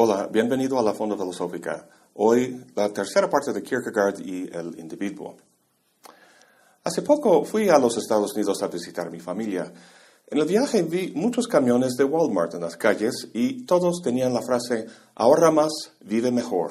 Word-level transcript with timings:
Hola, 0.00 0.28
bienvenido 0.30 0.78
a 0.78 0.82
la 0.84 0.94
Fonda 0.94 1.16
Filosófica. 1.16 1.88
Hoy 2.14 2.66
la 2.76 2.88
tercera 2.88 3.28
parte 3.28 3.52
de 3.52 3.64
Kierkegaard 3.64 4.20
y 4.20 4.48
el 4.52 4.78
individuo. 4.78 5.36
Hace 6.84 7.02
poco 7.02 7.44
fui 7.44 7.68
a 7.68 7.80
los 7.80 7.96
Estados 7.96 8.32
Unidos 8.32 8.62
a 8.62 8.68
visitar 8.68 9.08
a 9.08 9.10
mi 9.10 9.18
familia. 9.18 9.72
En 10.28 10.38
el 10.38 10.44
viaje 10.44 10.84
vi 10.84 11.10
muchos 11.16 11.48
camiones 11.48 11.96
de 11.96 12.04
Walmart 12.04 12.54
en 12.54 12.60
las 12.60 12.76
calles 12.76 13.26
y 13.34 13.66
todos 13.66 14.00
tenían 14.00 14.32
la 14.32 14.40
frase 14.40 14.86
ahorra 15.16 15.50
más, 15.50 15.72
vive 15.98 16.30
mejor. 16.30 16.70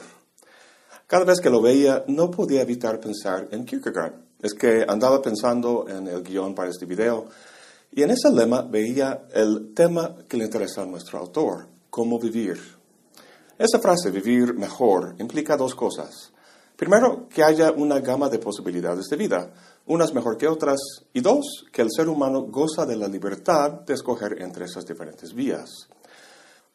Cada 1.06 1.26
vez 1.26 1.42
que 1.42 1.50
lo 1.50 1.62
veía 1.62 2.06
no 2.08 2.32
podía 2.32 2.62
evitar 2.62 3.02
pensar 3.02 3.50
en 3.52 3.66
Kierkegaard. 3.66 4.14
Es 4.42 4.54
que 4.54 4.86
andaba 4.88 5.22
pensando 5.22 5.86
en 5.90 6.08
el 6.08 6.24
guion 6.24 6.56
para 6.56 6.70
este 6.70 6.86
video 6.86 7.26
y 7.92 8.04
en 8.04 8.12
ese 8.12 8.32
lema 8.32 8.62
veía 8.62 9.28
el 9.34 9.74
tema 9.74 10.16
que 10.30 10.38
le 10.38 10.46
interesa 10.46 10.84
a 10.84 10.86
nuestro 10.86 11.20
autor, 11.20 11.68
cómo 11.90 12.18
vivir. 12.20 12.77
Esa 13.58 13.80
frase, 13.80 14.12
vivir 14.12 14.54
mejor, 14.54 15.16
implica 15.18 15.58
dos 15.58 15.74
cosas. 15.74 16.32
Primero, 16.76 17.28
que 17.28 17.44
haya 17.44 17.72
una 17.72 18.00
gama 18.00 18.30
de 18.30 18.38
posibilidades 18.38 19.08
de 19.08 19.18
vida, 19.18 19.52
unas 19.88 20.14
mejor 20.14 20.38
que 20.38 20.48
otras, 20.48 20.80
y 21.12 21.22
dos, 21.22 21.66
que 21.72 21.82
el 21.82 21.90
ser 21.92 22.08
humano 22.08 22.44
goza 22.44 22.86
de 22.86 22.96
la 22.96 23.08
libertad 23.08 23.72
de 23.82 23.96
escoger 23.96 24.44
entre 24.44 24.66
esas 24.66 24.86
diferentes 24.86 25.34
vías. 25.34 25.88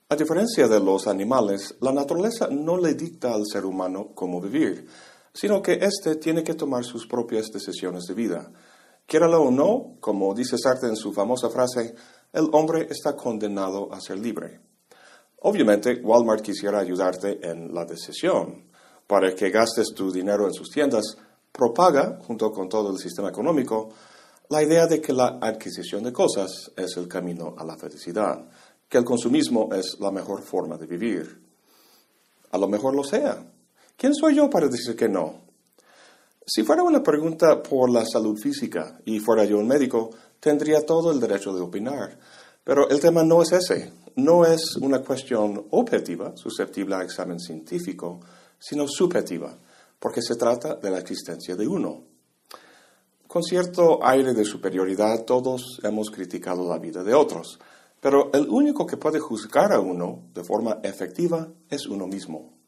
A 0.09 0.17
diferencia 0.17 0.67
de 0.67 0.81
los 0.81 1.07
animales, 1.07 1.77
la 1.81 1.93
naturaleza 1.93 2.49
no 2.51 2.77
le 2.77 2.95
dicta 2.95 3.33
al 3.33 3.47
ser 3.47 3.65
humano 3.65 4.09
cómo 4.13 4.41
vivir, 4.41 4.89
sino 5.33 5.63
que 5.63 5.75
éste 5.75 6.17
tiene 6.17 6.43
que 6.43 6.55
tomar 6.55 6.85
sus 6.85 7.07
propias 7.07 7.47
decisiones 7.53 8.07
de 8.07 8.15
vida. 8.15 8.51
Quiéralo 9.07 9.41
o 9.41 9.51
no, 9.53 9.97
como 10.01 10.35
dice 10.35 10.59
Sartre 10.59 10.89
en 10.89 10.97
su 10.97 11.13
famosa 11.13 11.49
frase, 11.49 11.95
el 12.33 12.49
hombre 12.53 12.89
está 12.91 13.15
condenado 13.15 13.93
a 13.93 14.01
ser 14.01 14.19
libre. 14.19 14.72
Obviamente, 15.45 16.01
Walmart 16.03 16.43
quisiera 16.43 16.79
ayudarte 16.79 17.39
en 17.43 17.75
la 17.75 17.85
decisión. 17.85 18.71
Para 19.07 19.35
que 19.35 19.51
gastes 19.51 19.93
tu 19.95 20.13
dinero 20.13 20.47
en 20.47 20.55
sus 20.55 20.71
tiendas, 20.71 21.17
propaga, 21.51 22.19
junto 22.27 22.51
con 22.53 22.69
todo 22.69 22.93
el 22.93 22.99
sistema 22.99 23.29
económico, 23.29 23.91
la 24.49 24.63
idea 24.63 24.87
de 24.87 25.01
que 25.01 25.13
la 25.13 25.39
adquisición 25.41 26.05
de 26.05 26.13
cosas 26.13 26.71
es 26.77 26.97
el 26.97 27.09
camino 27.09 27.55
a 27.59 27.65
la 27.65 27.77
felicidad, 27.77 28.49
que 28.89 28.99
el 28.99 29.05
consumismo 29.05 29.71
es 29.75 29.97
la 29.99 30.11
mejor 30.11 30.43
forma 30.43 30.77
de 30.77 30.87
vivir. 30.87 31.43
A 32.53 32.59
lo 32.59 32.69
mejor 32.69 32.95
lo 32.95 33.03
sea. 33.03 33.45
¿Quién 33.97 34.15
soy 34.15 34.37
yo 34.37 34.49
para 34.49 34.69
decir 34.69 34.95
que 34.95 35.09
no? 35.09 35.43
Si 36.47 36.63
fuera 36.63 36.83
una 36.83 37.03
pregunta 37.03 37.63
por 37.63 37.91
la 37.91 38.05
salud 38.05 38.37
física 38.37 39.01
y 39.05 39.19
fuera 39.19 39.45
yo 39.45 39.59
un 39.59 39.67
médico, 39.67 40.11
tendría 40.39 40.85
todo 40.85 41.11
el 41.13 41.21
derecho 41.21 41.53
de 41.53 41.63
opinar. 41.63 42.19
Pero 42.65 42.89
el 42.89 43.01
tema 43.01 43.25
no 43.25 43.43
es 43.43 43.53
ese 43.53 43.93
no 44.17 44.45
es 44.45 44.77
una 44.77 45.01
cuestión 45.01 45.67
objetiva, 45.71 46.37
susceptible 46.37 46.95
a 46.95 47.03
examen 47.03 47.39
científico, 47.39 48.21
sino 48.59 48.87
subjetiva, 48.87 49.57
porque 49.99 50.23
se 50.23 50.37
trata 50.37 50.75
de 50.75 50.91
la 50.91 50.99
existencia 50.99 51.57
de 51.57 51.67
uno. 51.67 52.05
Con 53.27 53.43
cierto 53.43 54.05
aire 54.05 54.35
de 54.35 54.45
superioridad 54.45 55.25
todos 55.25 55.81
hemos 55.83 56.11
criticado 56.11 56.69
la 56.69 56.79
vida 56.79 57.03
de 57.03 57.15
otros, 57.15 57.59
pero 58.01 58.31
el 58.35 58.49
único 58.49 58.87
que 58.87 58.97
puede 58.97 59.21
juzgar 59.21 59.73
a 59.73 59.81
uno 59.81 60.25
de 60.35 60.45
forma 60.45 60.81
efectiva 60.83 61.49
es 61.71 61.87
uno 61.87 62.07
mismo. 62.07 62.59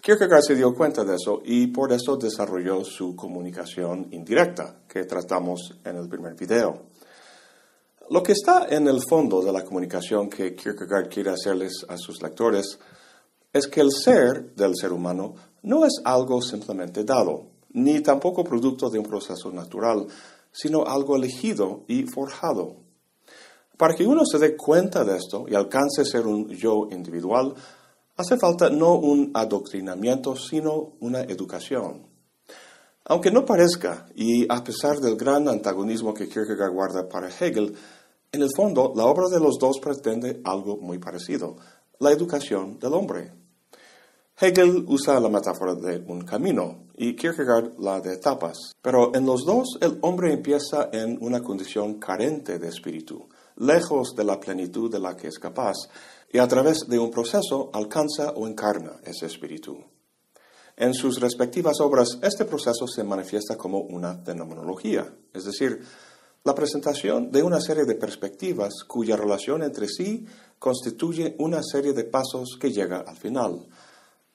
Kierkegaard 0.00 0.42
se 0.42 0.56
dio 0.56 0.74
cuenta 0.74 1.04
de 1.04 1.14
eso 1.14 1.40
y 1.44 1.68
por 1.68 1.92
eso 1.92 2.16
desarrolló 2.16 2.84
su 2.84 3.14
comunicación 3.14 4.08
indirecta, 4.10 4.80
que 4.88 5.04
tratamos 5.04 5.78
en 5.84 5.96
el 5.96 6.08
primer 6.08 6.34
video. 6.34 6.88
Lo 8.10 8.22
que 8.22 8.32
está 8.32 8.66
en 8.68 8.86
el 8.86 9.00
fondo 9.08 9.40
de 9.40 9.50
la 9.50 9.64
comunicación 9.64 10.28
que 10.28 10.54
Kierkegaard 10.54 11.08
quiere 11.08 11.30
hacerles 11.30 11.86
a 11.88 11.96
sus 11.96 12.20
lectores 12.20 12.78
es 13.50 13.66
que 13.66 13.80
el 13.80 13.92
ser 13.92 14.54
del 14.54 14.76
ser 14.76 14.92
humano 14.92 15.34
no 15.62 15.86
es 15.86 16.02
algo 16.04 16.42
simplemente 16.42 17.02
dado, 17.02 17.46
ni 17.70 18.00
tampoco 18.00 18.44
producto 18.44 18.90
de 18.90 18.98
un 18.98 19.06
proceso 19.06 19.50
natural, 19.50 20.06
sino 20.52 20.84
algo 20.84 21.16
elegido 21.16 21.84
y 21.88 22.02
forjado. 22.02 22.76
Para 23.78 23.94
que 23.94 24.06
uno 24.06 24.26
se 24.26 24.38
dé 24.38 24.54
cuenta 24.54 25.02
de 25.02 25.16
esto 25.16 25.46
y 25.48 25.54
alcance 25.54 26.04
ser 26.04 26.26
un 26.26 26.48
yo 26.50 26.88
individual, 26.90 27.54
hace 28.16 28.36
falta 28.36 28.68
no 28.68 28.96
un 28.96 29.30
adoctrinamiento, 29.32 30.36
sino 30.36 30.92
una 31.00 31.22
educación. 31.22 32.06
Aunque 33.06 33.30
no 33.30 33.44
parezca, 33.44 34.06
y 34.14 34.46
a 34.50 34.64
pesar 34.64 34.96
del 34.98 35.16
gran 35.16 35.46
antagonismo 35.46 36.14
que 36.14 36.28
Kierkegaard 36.28 36.72
guarda 36.72 37.06
para 37.06 37.28
Hegel, 37.28 37.74
en 38.34 38.42
el 38.42 38.50
fondo 38.54 38.92
la 38.96 39.06
obra 39.06 39.28
de 39.28 39.38
los 39.38 39.58
dos 39.58 39.78
pretende 39.80 40.40
algo 40.44 40.76
muy 40.76 40.98
parecido, 40.98 41.56
la 42.00 42.10
educación 42.10 42.78
del 42.78 42.94
hombre. 42.94 43.32
Hegel 44.36 44.84
usa 44.88 45.20
la 45.20 45.28
metáfora 45.28 45.76
de 45.76 46.04
un 46.08 46.22
camino 46.22 46.88
y 46.96 47.14
Kierkegaard 47.14 47.78
la 47.78 48.00
de 48.00 48.14
etapas, 48.14 48.74
pero 48.82 49.14
en 49.14 49.24
los 49.24 49.44
dos 49.44 49.78
el 49.80 49.98
hombre 50.02 50.32
empieza 50.32 50.90
en 50.92 51.16
una 51.20 51.40
condición 51.40 52.00
carente 52.00 52.58
de 52.58 52.68
espíritu, 52.68 53.28
lejos 53.56 54.14
de 54.16 54.24
la 54.24 54.40
plenitud 54.40 54.90
de 54.90 54.98
la 54.98 55.16
que 55.16 55.28
es 55.28 55.38
capaz, 55.38 55.76
y 56.32 56.38
a 56.38 56.48
través 56.48 56.80
de 56.88 56.98
un 56.98 57.12
proceso 57.12 57.70
alcanza 57.72 58.32
o 58.32 58.48
encarna 58.48 58.96
ese 59.04 59.26
espíritu. 59.26 59.78
En 60.76 60.92
sus 60.92 61.20
respectivas 61.20 61.80
obras, 61.80 62.18
este 62.20 62.44
proceso 62.44 62.88
se 62.88 63.04
manifiesta 63.04 63.56
como 63.56 63.78
una 63.78 64.18
fenomenología, 64.24 65.14
es 65.32 65.44
decir, 65.44 65.80
la 66.44 66.54
presentación 66.54 67.30
de 67.30 67.42
una 67.42 67.60
serie 67.60 67.84
de 67.84 67.94
perspectivas 67.94 68.84
cuya 68.86 69.16
relación 69.16 69.62
entre 69.62 69.88
sí 69.88 70.26
constituye 70.58 71.34
una 71.38 71.62
serie 71.62 71.92
de 71.92 72.04
pasos 72.04 72.58
que 72.60 72.70
llega 72.70 73.00
al 73.00 73.16
final. 73.16 73.66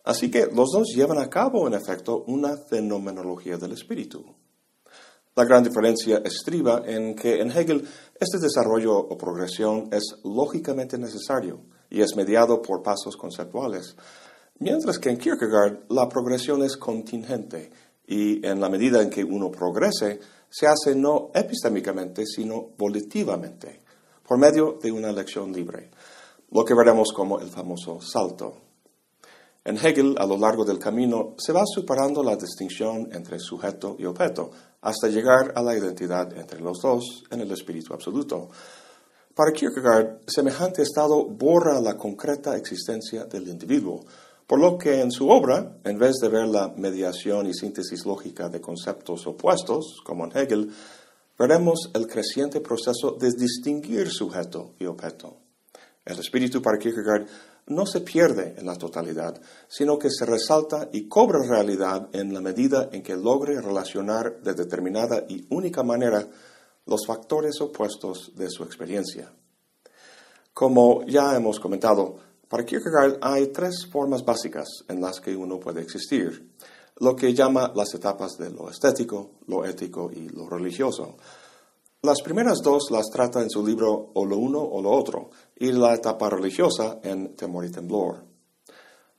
Así 0.04 0.32
que 0.32 0.48
los 0.48 0.72
dos 0.72 0.90
llevan 0.96 1.20
a 1.20 1.30
cabo, 1.30 1.68
en 1.68 1.76
efecto, 1.76 2.24
una 2.28 2.58
fenomenología 2.58 3.58
del 3.58 3.74
espíritu. 3.74 4.26
La 5.36 5.46
gran 5.46 5.64
diferencia 5.64 6.22
estriba 6.26 6.82
en 6.86 7.16
que 7.16 7.42
en 7.42 7.52
Hegel 7.52 7.88
este 8.20 8.40
desarrollo 8.40 8.98
o 8.98 9.18
progresión 9.18 9.90
es 9.92 10.16
lógicamente 10.24 10.98
necesario 10.98 11.62
y 11.90 12.02
es 12.02 12.16
mediado 12.16 12.62
por 12.62 12.82
pasos 12.82 13.16
conceptuales, 13.16 13.96
Mientras 14.62 15.00
que 15.00 15.10
en 15.10 15.18
Kierkegaard 15.18 15.86
la 15.88 16.10
progresión 16.10 16.64
es 16.64 16.76
contingente 16.76 17.72
y 18.06 18.46
en 18.46 18.60
la 18.60 18.68
medida 18.68 19.02
en 19.02 19.10
que 19.10 19.24
uno 19.24 19.50
progrese, 19.50 20.20
se 20.50 20.68
hace 20.68 20.96
no 20.96 21.32
epistémicamente, 21.34 22.26
sino 22.26 22.70
volitivamente, 22.78 23.82
por 24.28 24.38
medio 24.38 24.80
de 24.82 24.92
una 24.92 25.10
elección 25.10 25.52
libre, 25.52 25.92
lo 26.52 26.66
que 26.66 26.74
veremos 26.74 27.14
como 27.14 27.40
el 27.40 27.50
famoso 27.50 28.00
salto. 28.02 28.70
En 29.64 29.78
Hegel, 29.78 30.16
a 30.18 30.26
lo 30.26 30.38
largo 30.38 30.66
del 30.66 30.80
camino, 30.80 31.36
se 31.38 31.54
va 31.54 31.64
superando 31.66 32.24
la 32.24 32.36
distinción 32.36 33.10
entre 33.12 33.40
sujeto 33.40 33.96
y 34.00 34.06
objeto, 34.06 34.50
hasta 34.82 35.10
llegar 35.10 35.54
a 35.56 35.62
la 35.62 35.78
identidad 35.78 36.36
entre 36.38 36.62
los 36.62 36.80
dos 36.82 37.24
en 37.30 37.42
el 37.42 37.52
espíritu 37.52 37.94
absoluto. 37.94 38.50
Para 39.36 39.52
Kierkegaard, 39.52 40.22
semejante 40.28 40.82
estado 40.82 41.26
borra 41.26 41.80
la 41.82 41.96
concreta 41.96 42.58
existencia 42.58 43.26
del 43.26 43.48
individuo, 43.48 44.04
por 44.50 44.60
lo 44.60 44.80
que 44.80 45.00
en 45.00 45.12
su 45.12 45.30
obra, 45.30 45.78
en 45.84 46.00
vez 46.00 46.16
de 46.20 46.28
ver 46.28 46.48
la 46.48 46.74
mediación 46.76 47.46
y 47.46 47.54
síntesis 47.54 48.04
lógica 48.04 48.50
de 48.50 48.60
conceptos 48.60 49.28
opuestos, 49.28 50.02
como 50.04 50.26
en 50.26 50.36
Hegel, 50.36 50.72
veremos 51.38 51.92
el 51.94 52.08
creciente 52.08 52.60
proceso 52.60 53.12
de 53.12 53.30
distinguir 53.32 54.10
sujeto 54.10 54.74
y 54.80 54.88
objeto. 54.88 55.38
El 56.04 56.18
espíritu 56.18 56.64
para 56.64 56.80
Kierkegaard 56.80 57.28
no 57.68 57.86
se 57.86 58.02
pierde 58.02 58.56
en 58.58 58.66
la 58.66 58.76
totalidad, 58.76 59.40
sino 59.68 60.00
que 60.00 60.10
se 60.10 60.26
resalta 60.26 60.90
y 60.92 61.08
cobra 61.08 61.48
realidad 61.48 62.10
en 62.14 62.34
la 62.34 62.42
medida 62.42 62.90
en 62.92 63.04
que 63.04 63.16
logre 63.16 63.62
relacionar 63.62 64.42
de 64.42 64.56
determinada 64.56 65.26
y 65.30 65.46
única 65.52 65.84
manera 65.84 66.28
los 66.88 67.06
factores 67.06 67.62
opuestos 67.62 68.32
de 68.36 68.50
su 68.50 68.64
experiencia. 68.64 69.32
Como 70.56 71.06
ya 71.06 71.36
hemos 71.36 71.60
comentado, 71.60 72.29
para 72.50 72.66
Kierkegaard 72.66 73.20
hay 73.22 73.48
tres 73.48 73.88
formas 73.92 74.26
básicas 74.26 74.68
en 74.88 75.00
las 75.00 75.22
que 75.22 75.36
uno 75.36 75.60
puede 75.60 75.82
existir, 75.82 76.52
lo 76.98 77.16
que 77.16 77.34
llama 77.34 77.72
las 77.76 77.94
etapas 77.94 78.38
de 78.38 78.50
lo 78.50 78.70
estético, 78.70 79.32
lo 79.46 79.64
ético 79.66 80.12
y 80.12 80.30
lo 80.30 80.50
religioso. 80.50 81.16
Las 82.02 82.22
primeras 82.22 82.60
dos 82.64 82.92
las 82.92 83.10
trata 83.12 83.42
en 83.42 83.50
su 83.50 83.66
libro 83.66 84.12
O 84.14 84.26
lo 84.26 84.38
uno 84.38 84.62
o 84.62 84.82
lo 84.82 84.90
otro, 84.90 85.30
y 85.58 85.72
la 85.72 85.94
etapa 85.94 86.30
religiosa 86.30 87.00
en 87.04 87.36
Temor 87.36 87.66
y 87.66 87.72
Temblor. 87.72 88.24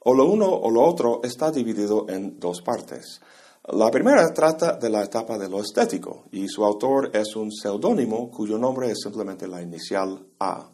O 0.01 0.15
lo 0.15 0.25
uno 0.25 0.47
o 0.49 0.71
lo 0.71 0.83
otro 0.83 1.21
está 1.23 1.51
dividido 1.53 2.07
en 2.09 2.41
dos 2.41 2.63
partes. 2.63 3.21
La 3.69 3.91
primera 3.91 4.33
trata 4.35 4.73
de 4.73 4.91
la 4.91 5.05
etapa 5.05 5.39
de 5.39 5.49
lo 5.49 5.61
estético, 5.61 6.25
y 6.33 6.49
su 6.49 6.65
autor 6.65 7.11
es 7.15 7.37
un 7.37 7.53
seudónimo 7.53 8.29
cuyo 8.31 8.59
nombre 8.59 8.91
es 8.91 8.99
simplemente 9.03 9.47
la 9.47 9.63
inicial 9.63 10.27
A. 10.41 10.71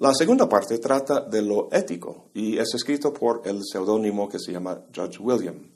La 0.00 0.14
segunda 0.14 0.48
parte 0.48 0.78
trata 0.78 1.20
de 1.20 1.42
lo 1.42 1.68
ético 1.70 2.30
y 2.32 2.56
es 2.56 2.74
escrito 2.74 3.12
por 3.12 3.42
el 3.44 3.60
seudónimo 3.62 4.30
que 4.30 4.38
se 4.38 4.50
llama 4.50 4.86
Judge 4.94 5.18
William. 5.20 5.74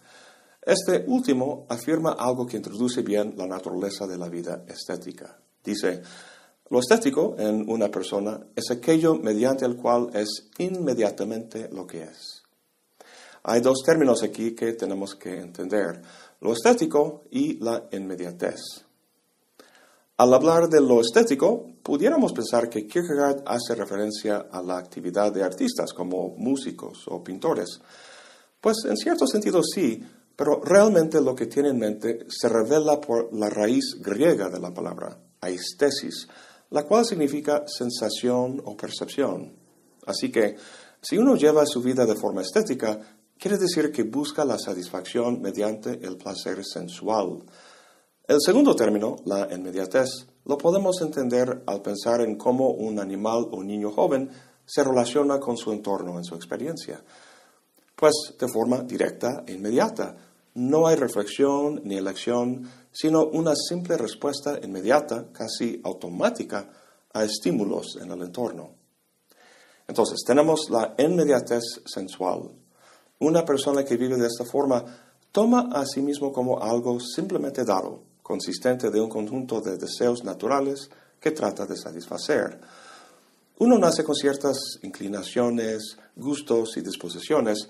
Este 0.63 1.05
último 1.07 1.67
afirma 1.69 2.13
algo 2.13 2.47
que 2.47 2.57
introduce 2.57 3.03
bien 3.03 3.35
la 3.37 3.47
naturaleza 3.47 4.07
de 4.07 4.17
la 4.17 4.31
vida 4.31 4.65
estética. 4.67 5.39
Dice, 5.63 6.01
Lo 6.71 6.79
estético 6.79 7.37
en 7.39 7.71
una 7.71 7.91
persona 7.91 8.41
es 8.57 8.71
aquello 8.71 9.15
mediante 9.17 9.67
el 9.67 9.77
cual 9.77 10.09
es 10.15 10.49
inmediatamente 10.57 11.69
lo 11.71 11.87
que 11.87 12.05
es. 12.05 12.43
Hay 13.43 13.61
dos 13.61 13.83
términos 13.85 14.23
aquí 14.23 14.55
que 14.55 14.73
tenemos 14.73 15.17
que 15.17 15.39
entender, 15.39 16.01
lo 16.41 16.55
estético 16.55 17.25
y 17.31 17.63
la 17.63 17.89
inmediatez. 17.93 18.87
Al 20.17 20.33
hablar 20.33 20.69
de 20.69 20.81
lo 20.81 21.01
estético, 21.01 21.67
pudiéramos 21.83 22.33
pensar 22.33 22.71
que 22.71 22.87
Kierkegaard 22.87 23.43
hace 23.47 23.75
referencia 23.75 24.47
a 24.49 24.63
la 24.63 24.79
actividad 24.79 25.33
de 25.33 25.43
artistas 25.43 25.93
como 25.93 26.37
músicos 26.37 27.05
o 27.09 27.25
pintores. 27.25 27.81
Pues 28.61 28.85
en 28.85 28.97
cierto 28.97 29.27
sentido 29.27 29.61
sí, 29.65 30.01
pero 30.37 30.61
realmente 30.63 31.21
lo 31.21 31.35
que 31.35 31.47
tiene 31.47 31.71
en 31.71 31.79
mente 31.79 32.27
se 32.29 32.49
revela 32.49 33.01
por 33.01 33.35
la 33.35 33.51
raíz 33.51 33.97
griega 34.01 34.49
de 34.49 34.61
la 34.61 34.73
palabra, 34.73 35.19
aistesis, 35.41 36.29
la 36.71 36.85
cual 36.85 37.05
significa 37.05 37.65
sensación 37.67 38.63
o 38.65 38.77
percepción. 38.77 39.53
Así 40.07 40.31
que, 40.31 40.55
si 41.03 41.19
uno 41.19 41.35
lleva 41.35 41.67
su 41.67 41.83
vida 41.83 42.07
de 42.07 42.15
forma 42.15 42.43
estética, 42.43 43.01
quiere 43.37 43.59
decir 43.59 43.91
que 43.91 44.05
busca 44.05 44.45
la 44.45 44.59
satisfacción 44.59 45.43
mediante 45.43 45.91
el 46.07 46.17
placer 46.17 46.65
sensual. 46.65 47.43
El 48.27 48.39
segundo 48.41 48.75
término, 48.75 49.17
la 49.27 49.53
inmediatez, 49.53 50.09
lo 50.47 50.57
podemos 50.57 50.99
entender 51.03 51.63
al 51.67 51.83
pensar 51.83 52.23
en 52.23 52.37
cómo 52.37 52.71
un 52.71 52.99
animal 52.99 53.49
o 53.51 53.63
niño 53.63 53.91
joven 53.91 54.31
se 54.65 54.83
relaciona 54.83 55.39
con 55.39 55.59
su 55.59 55.73
entorno 55.73 56.17
en 56.17 56.25
su 56.25 56.35
experiencia. 56.35 57.05
Pues 57.95 58.15
de 58.39 58.49
forma 58.49 58.79
directa 58.79 59.45
e 59.47 59.53
inmediata. 59.53 60.17
No 60.55 60.87
hay 60.87 60.97
reflexión 60.97 61.83
ni 61.85 61.97
elección, 61.99 62.67
sino 62.91 63.27
una 63.27 63.55
simple 63.55 63.99
respuesta 63.99 64.59
inmediata, 64.63 65.27
casi 65.31 65.83
automática, 65.85 66.71
a 67.13 67.25
estímulos 67.25 67.99
en 68.01 68.11
el 68.11 68.23
entorno. 68.23 68.71
Entonces, 69.87 70.25
tenemos 70.27 70.71
la 70.71 70.95
inmediatez 70.97 71.83
sensual. 71.85 72.53
Una 73.19 73.45
persona 73.45 73.85
que 73.85 73.99
vive 73.99 74.17
de 74.17 74.29
esta 74.29 74.47
forma 74.47 74.83
toma 75.31 75.69
a 75.73 75.85
sí 75.85 76.01
mismo 76.01 76.33
como 76.33 76.63
algo 76.63 76.99
simplemente 77.01 77.65
dado, 77.65 78.14
consistente 78.25 78.91
de 78.91 79.03
un 79.03 79.11
conjunto 79.11 79.61
de 79.61 79.77
deseos 79.77 80.25
naturales 80.25 80.89
que 81.21 81.31
trata 81.31 81.67
de 81.67 81.77
satisfacer. 81.77 82.59
Uno 83.59 83.79
nace 83.79 84.03
con 84.03 84.15
ciertas 84.15 84.57
inclinaciones, 84.83 85.99
gustos 86.17 86.79
y 86.79 86.81
disposiciones, 86.81 87.69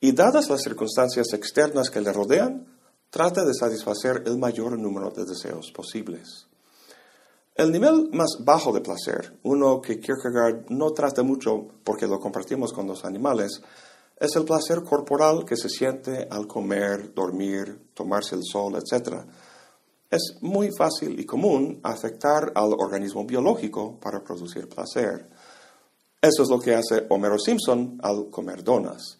y 0.00 0.10
dadas 0.10 0.50
las 0.50 0.62
circunstancias 0.62 1.32
externas 1.32 1.88
que 1.88 2.00
le 2.00 2.12
rodean, 2.12 2.66
trata 3.10 3.44
de 3.44 3.54
satisfacer 3.54 4.24
el 4.26 4.38
mayor 4.38 4.76
número 4.76 5.10
de 5.10 5.24
deseos 5.24 5.70
posibles. 5.70 6.48
El 7.54 7.70
nivel 7.70 8.10
más 8.12 8.38
bajo 8.40 8.72
de 8.72 8.80
placer, 8.80 9.38
uno 9.44 9.80
que 9.80 10.00
Kierkegaard 10.00 10.68
no 10.70 10.90
trata 10.90 11.22
mucho 11.22 11.68
porque 11.84 12.08
lo 12.08 12.18
compartimos 12.18 12.72
con 12.72 12.88
los 12.88 13.04
animales, 13.04 13.62
es 14.18 14.34
el 14.34 14.44
placer 14.44 14.82
corporal 14.82 15.44
que 15.44 15.56
se 15.56 15.68
siente 15.68 16.26
al 16.28 16.48
comer, 16.48 17.14
dormir, 17.14 17.90
tomarse 17.94 18.34
el 18.34 18.42
sol, 18.42 18.74
etc. 18.74 19.24
Es 20.12 20.36
muy 20.42 20.70
fácil 20.76 21.18
y 21.18 21.24
común 21.24 21.80
afectar 21.82 22.52
al 22.54 22.74
organismo 22.74 23.24
biológico 23.24 23.98
para 23.98 24.22
producir 24.22 24.68
placer. 24.68 25.26
Eso 26.20 26.42
es 26.42 26.50
lo 26.50 26.60
que 26.60 26.74
hace 26.74 27.06
Homero 27.08 27.38
Simpson 27.38 27.98
al 28.02 28.28
comer 28.28 28.62
donas. 28.62 29.16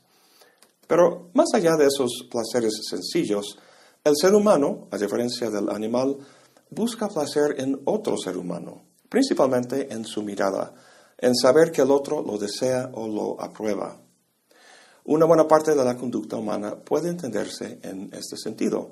Pero 0.86 1.30
más 1.32 1.54
allá 1.54 1.76
de 1.76 1.86
esos 1.86 2.28
placeres 2.30 2.82
sencillos, 2.86 3.58
el 4.04 4.14
ser 4.14 4.34
humano, 4.34 4.88
a 4.90 4.98
diferencia 4.98 5.48
del 5.48 5.70
animal, 5.70 6.18
busca 6.68 7.08
placer 7.08 7.54
en 7.56 7.80
otro 7.86 8.18
ser 8.18 8.36
humano, 8.36 8.82
principalmente 9.08 9.90
en 9.94 10.04
su 10.04 10.22
mirada, 10.22 10.74
en 11.16 11.34
saber 11.34 11.72
que 11.72 11.80
el 11.80 11.90
otro 11.90 12.20
lo 12.20 12.36
desea 12.36 12.90
o 12.92 13.08
lo 13.08 13.40
aprueba. 13.40 13.98
Una 15.04 15.24
buena 15.24 15.48
parte 15.48 15.74
de 15.74 15.82
la 15.82 15.96
conducta 15.96 16.36
humana 16.36 16.76
puede 16.76 17.08
entenderse 17.08 17.78
en 17.82 18.10
este 18.12 18.36
sentido. 18.36 18.90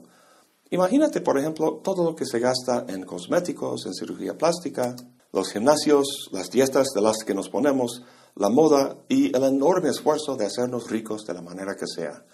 Imagínate, 0.71 1.21
por 1.21 1.37
ejemplo, 1.39 1.81
todo 1.83 2.05
lo 2.05 2.15
que 2.15 2.25
se 2.25 2.39
gasta 2.39 2.85
en 2.89 3.05
cosméticos, 3.05 3.87
en 3.87 3.95
cirugía 3.95 4.39
plástica, 4.39 4.95
los 5.33 5.51
gimnasios, 5.53 6.29
las 6.33 6.49
dietas 6.49 6.89
de 6.95 7.03
las 7.03 7.19
que 7.25 7.35
nos 7.35 7.49
ponemos, 7.49 8.03
la 8.37 8.49
moda 8.49 8.97
y 9.09 9.35
el 9.37 9.43
enorme 9.43 9.91
esfuerzo 9.91 10.37
de 10.37 10.47
hacernos 10.47 10.89
ricos 10.89 11.25
de 11.27 11.35
la 11.35 11.43
manera 11.43 11.75
que 11.75 11.87
sea. 11.87 12.25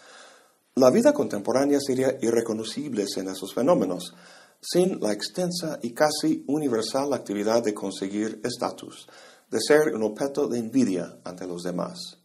La 0.74 0.90
vida 0.90 1.14
contemporánea 1.14 1.78
sería 1.80 2.18
irreconocible 2.20 3.06
sin 3.06 3.28
esos 3.28 3.54
fenómenos, 3.54 4.14
sin 4.60 5.00
la 5.00 5.12
extensa 5.12 5.78
y 5.82 5.94
casi 5.94 6.44
universal 6.46 7.14
actividad 7.14 7.62
de 7.62 7.72
conseguir 7.72 8.40
estatus, 8.44 9.08
de 9.50 9.58
ser 9.60 9.94
un 9.94 10.02
objeto 10.02 10.46
de 10.48 10.58
envidia 10.58 11.18
ante 11.24 11.46
los 11.46 11.62
demás. 11.62 12.18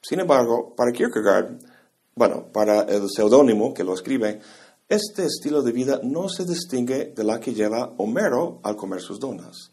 Sin 0.00 0.20
embargo, 0.20 0.74
para 0.76 0.92
Kierkegaard, 0.92 1.58
bueno, 2.14 2.52
para 2.52 2.82
el 2.82 3.08
seudónimo 3.08 3.74
que 3.74 3.84
lo 3.84 3.94
escribe, 3.94 4.40
este 4.90 5.24
estilo 5.24 5.62
de 5.62 5.70
vida 5.70 6.00
no 6.02 6.28
se 6.28 6.44
distingue 6.44 7.12
de 7.14 7.22
la 7.22 7.38
que 7.38 7.54
lleva 7.54 7.94
Homero 7.98 8.58
al 8.64 8.74
comer 8.74 9.00
sus 9.00 9.20
donas. 9.20 9.70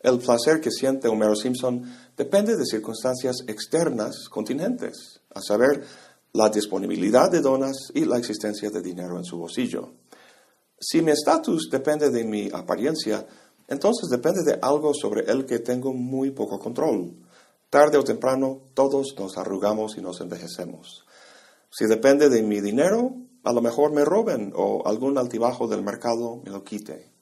El 0.00 0.18
placer 0.18 0.62
que 0.62 0.70
siente 0.70 1.08
Homero 1.08 1.36
Simpson 1.36 1.82
depende 2.16 2.56
de 2.56 2.64
circunstancias 2.64 3.36
externas 3.46 4.30
contingentes, 4.30 5.20
a 5.34 5.42
saber, 5.42 5.84
la 6.32 6.48
disponibilidad 6.48 7.30
de 7.30 7.42
donas 7.42 7.90
y 7.92 8.06
la 8.06 8.16
existencia 8.16 8.70
de 8.70 8.80
dinero 8.80 9.18
en 9.18 9.24
su 9.24 9.36
bolsillo. 9.36 9.92
Si 10.80 11.02
mi 11.02 11.10
estatus 11.10 11.68
depende 11.70 12.08
de 12.08 12.24
mi 12.24 12.48
apariencia, 12.50 13.26
entonces 13.68 14.08
depende 14.08 14.42
de 14.42 14.58
algo 14.62 14.94
sobre 14.94 15.30
el 15.30 15.44
que 15.44 15.58
tengo 15.58 15.92
muy 15.92 16.30
poco 16.30 16.58
control. 16.58 17.14
Tarde 17.68 17.98
o 17.98 18.04
temprano 18.04 18.62
todos 18.72 19.14
nos 19.18 19.36
arrugamos 19.36 19.98
y 19.98 20.00
nos 20.00 20.22
envejecemos. 20.22 21.04
Si 21.70 21.84
depende 21.84 22.30
de 22.30 22.42
mi 22.42 22.62
dinero, 22.62 23.25
a 23.46 23.52
lo 23.52 23.62
mejor 23.62 23.92
me 23.92 24.04
roben 24.04 24.52
o 24.56 24.82
algún 24.88 25.16
altibajo 25.16 25.68
del 25.68 25.84
mercado 25.84 26.40
me 26.44 26.50
lo 26.50 26.64
quite. 26.64 27.12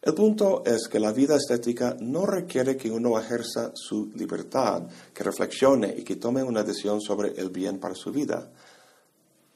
El 0.00 0.14
punto 0.14 0.62
es 0.64 0.86
que 0.86 1.00
la 1.00 1.12
vida 1.12 1.34
estética 1.34 1.96
no 1.98 2.24
requiere 2.24 2.76
que 2.76 2.88
uno 2.88 3.18
ejerza 3.18 3.72
su 3.74 4.12
libertad, 4.14 4.84
que 5.12 5.24
reflexione 5.24 5.92
y 5.98 6.04
que 6.04 6.16
tome 6.16 6.44
una 6.44 6.62
decisión 6.62 7.00
sobre 7.00 7.32
el 7.32 7.50
bien 7.50 7.80
para 7.80 7.96
su 7.96 8.12
vida. 8.12 8.48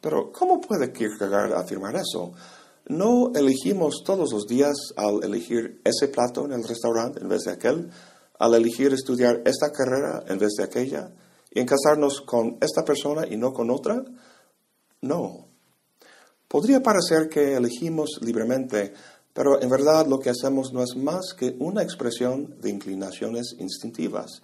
Pero, 0.01 0.33
¿cómo 0.33 0.61
puede 0.61 0.93
Kierkegaard 0.93 1.53
afirmar 1.53 1.95
eso? 1.95 2.33
¿No 2.89 3.31
elegimos 3.37 4.03
todos 4.05 4.33
los 4.33 4.47
días 4.49 4.75
al 4.97 5.23
elegir 5.23 5.81
ese 5.85 6.09
plato 6.09 6.45
en 6.45 6.55
el 6.55 6.67
restaurante 6.67 7.21
en 7.21 7.29
vez 7.29 7.43
de 7.43 7.53
aquel? 7.53 7.89
¿Al 8.41 8.55
elegir 8.55 8.93
estudiar 8.93 9.43
esta 9.45 9.71
carrera 9.71 10.25
en 10.27 10.41
vez 10.41 10.55
de 10.59 10.65
aquella? 10.65 11.13
¿Y 11.53 11.61
en 11.61 11.67
casarnos 11.67 12.23
con 12.23 12.59
esta 12.61 12.85
persona 12.85 13.29
y 13.31 13.37
no 13.37 13.53
con 13.53 13.71
otra? 13.71 14.03
No. 15.03 15.48
Podría 16.49 16.83
parecer 16.83 17.29
que 17.29 17.55
elegimos 17.55 18.19
libremente 18.23 18.95
pero 19.39 19.63
en 19.63 19.69
verdad 19.69 20.05
lo 20.09 20.19
que 20.19 20.31
hacemos 20.31 20.73
no 20.73 20.83
es 20.83 20.97
más 20.97 21.33
que 21.33 21.55
una 21.61 21.81
expresión 21.81 22.61
de 22.61 22.71
inclinaciones 22.71 23.55
instintivas, 23.61 24.43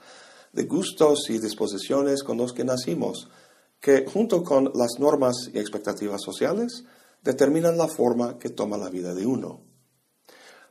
de 0.52 0.66
gustos 0.66 1.30
y 1.30 1.40
disposiciones 1.40 2.22
con 2.22 2.38
los 2.38 2.52
que 2.52 2.62
nacimos, 2.62 3.28
que 3.80 4.06
junto 4.06 4.44
con 4.44 4.70
las 4.72 5.00
normas 5.00 5.50
y 5.52 5.58
expectativas 5.58 6.22
sociales 6.22 6.84
determinan 7.24 7.76
la 7.76 7.88
forma 7.88 8.38
que 8.38 8.50
toma 8.50 8.78
la 8.78 8.88
vida 8.88 9.14
de 9.14 9.26
uno. 9.26 9.62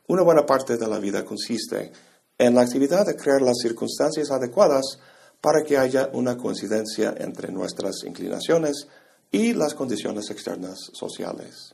Una 0.08 0.22
buena 0.22 0.46
parte 0.46 0.78
de 0.78 0.88
la 0.88 1.00
vida 1.00 1.26
consiste 1.26 1.92
en 2.38 2.56
la 2.56 2.62
actividad 2.62 3.06
de 3.06 3.18
crear 3.18 3.42
las 3.42 3.58
circunstancias 3.62 4.32
adecuadas 4.32 5.00
para 5.42 5.64
que 5.64 5.78
haya 5.78 6.10
una 6.14 6.38
coincidencia 6.38 7.14
entre 7.18 7.52
nuestras 7.52 8.06
inclinaciones 8.06 8.88
y 9.34 9.54
las 9.54 9.74
condiciones 9.74 10.30
externas 10.30 10.78
sociales. 10.94 11.74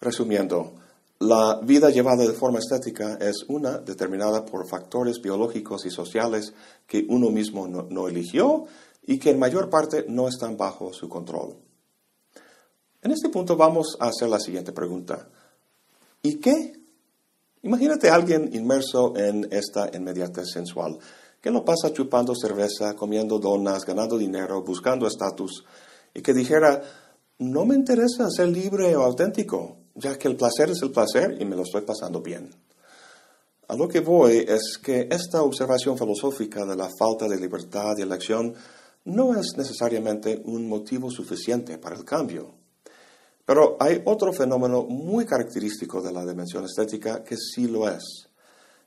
Resumiendo, 0.00 0.74
la 1.20 1.60
vida 1.62 1.90
llevada 1.90 2.26
de 2.26 2.32
forma 2.32 2.58
estética 2.58 3.16
es 3.20 3.44
una 3.48 3.78
determinada 3.78 4.44
por 4.44 4.68
factores 4.68 5.22
biológicos 5.22 5.86
y 5.86 5.90
sociales 5.90 6.52
que 6.86 7.06
uno 7.08 7.30
mismo 7.30 7.68
no, 7.68 8.08
eligió 8.08 8.66
y 9.06 9.18
que 9.18 9.30
en 9.30 9.38
mayor 9.38 9.70
parte 9.70 10.06
no 10.08 10.26
están 10.26 10.56
bajo 10.56 10.92
su 10.92 11.08
control. 11.08 11.56
En 13.00 13.12
este 13.12 13.28
punto 13.28 13.56
vamos 13.56 13.96
a 14.00 14.08
hacer 14.08 14.28
la 14.28 14.40
siguiente 14.40 14.72
pregunta. 14.72 15.28
¿Y 16.20 16.40
qué? 16.40 16.80
Imagínate 17.62 18.10
a 18.10 18.16
alguien 18.16 18.50
inmerso 18.52 19.16
en 19.16 19.46
esta 19.52 19.88
inmediatez 19.96 20.50
sensual, 20.52 20.98
que 21.40 21.52
lo 21.52 21.64
pasa 21.64 21.92
chupando 21.92 22.34
cerveza, 22.34 22.96
comiendo 22.96 23.38
donas, 23.38 23.84
ganando 23.84 24.18
dinero, 24.18 24.62
buscando 24.62 25.06
estatus, 25.06 25.64
y 26.16 26.22
que 26.22 26.32
dijera, 26.32 26.82
no 27.40 27.66
me 27.66 27.74
interesa 27.74 28.30
ser 28.30 28.48
libre 28.48 28.96
o 28.96 29.02
auténtico, 29.02 29.76
ya 29.94 30.16
que 30.16 30.28
el 30.28 30.36
placer 30.36 30.70
es 30.70 30.80
el 30.80 30.90
placer 30.90 31.36
y 31.38 31.44
me 31.44 31.54
lo 31.54 31.62
estoy 31.62 31.82
pasando 31.82 32.22
bien. 32.22 32.54
A 33.68 33.76
lo 33.76 33.86
que 33.86 34.00
voy 34.00 34.46
es 34.48 34.78
que 34.82 35.08
esta 35.10 35.42
observación 35.42 35.98
filosófica 35.98 36.64
de 36.64 36.74
la 36.74 36.88
falta 36.98 37.28
de 37.28 37.38
libertad 37.38 37.92
y 37.98 38.02
elección 38.02 38.54
no 39.04 39.38
es 39.38 39.58
necesariamente 39.58 40.40
un 40.46 40.66
motivo 40.66 41.10
suficiente 41.10 41.76
para 41.76 41.96
el 41.96 42.04
cambio. 42.06 42.54
Pero 43.44 43.76
hay 43.78 44.00
otro 44.06 44.32
fenómeno 44.32 44.84
muy 44.84 45.26
característico 45.26 46.00
de 46.00 46.12
la 46.12 46.24
dimensión 46.24 46.64
estética 46.64 47.22
que 47.22 47.36
sí 47.36 47.68
lo 47.68 47.90
es. 47.90 48.30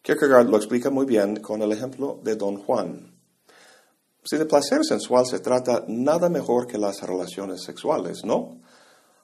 Kierkegaard 0.02 0.50
lo 0.50 0.58
explica 0.58 0.90
muy 0.90 1.06
bien 1.06 1.36
con 1.42 1.62
el 1.62 1.72
ejemplo 1.72 2.20
de 2.24 2.36
Don 2.36 2.58
Juan. 2.58 3.19
Si 4.30 4.38
de 4.38 4.46
placer 4.46 4.86
sensual 4.86 5.26
se 5.26 5.40
trata, 5.40 5.86
nada 5.88 6.30
mejor 6.30 6.68
que 6.68 6.78
las 6.78 7.02
relaciones 7.02 7.64
sexuales, 7.64 8.24
¿no? 8.24 8.62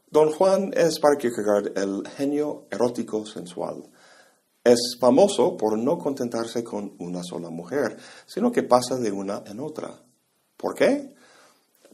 Don 0.09 0.31
Juan 0.31 0.73
es 0.75 0.97
para 0.97 1.15
Kierkegaard 1.15 1.77
el 1.77 2.07
genio 2.17 2.65
erótico 2.71 3.23
sensual. 3.23 3.87
Es 4.63 4.97
famoso 4.99 5.57
por 5.57 5.77
no 5.77 5.99
contentarse 5.99 6.63
con 6.63 6.95
una 6.97 7.21
sola 7.21 7.51
mujer, 7.51 7.97
sino 8.25 8.51
que 8.51 8.63
pasa 8.63 8.97
de 8.97 9.11
una 9.11 9.43
en 9.45 9.59
otra. 9.59 9.93
¿Por 10.57 10.73
qué? 10.73 11.13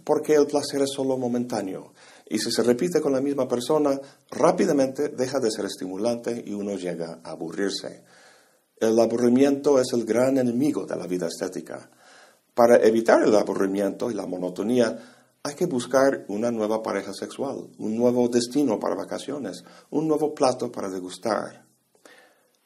Porque 0.06 0.36
el 0.36 0.48
placer 0.48 0.82
es 0.82 0.92
solo 0.96 1.18
momentáneo, 1.18 1.92
y 2.30 2.40
si 2.40 2.50
se 2.50 2.64
repite 2.64 3.02
con 3.02 3.12
la 3.12 3.20
misma 3.20 3.46
persona, 3.46 4.00
rápidamente 4.30 5.10
deja 5.10 5.42
de 5.42 5.52
ser 5.52 5.66
estimulante 5.66 6.42
y 6.48 6.54
uno 6.54 6.78
llega 6.78 7.20
a 7.26 7.32
aburrirse. 7.32 8.06
El 8.78 8.98
aburrimiento 8.98 9.82
es 9.82 9.88
el 9.92 10.06
gran 10.06 10.38
enemigo 10.38 10.86
de 10.86 10.96
la 10.96 11.08
vida 11.08 11.28
estética. 11.28 11.90
Para 12.62 12.78
evitar 12.86 13.24
el 13.24 13.36
aburrimiento 13.36 14.12
y 14.12 14.14
la 14.14 14.28
monotonía, 14.28 14.96
hay 15.42 15.56
que 15.56 15.66
buscar 15.66 16.26
una 16.28 16.52
nueva 16.52 16.84
pareja 16.84 17.12
sexual, 17.12 17.72
un 17.80 17.98
nuevo 17.98 18.28
destino 18.28 18.80
para 18.80 18.94
vacaciones, 18.94 19.64
un 19.90 20.08
nuevo 20.08 20.36
plato 20.36 20.72
para 20.72 20.88
degustar. 20.88 21.66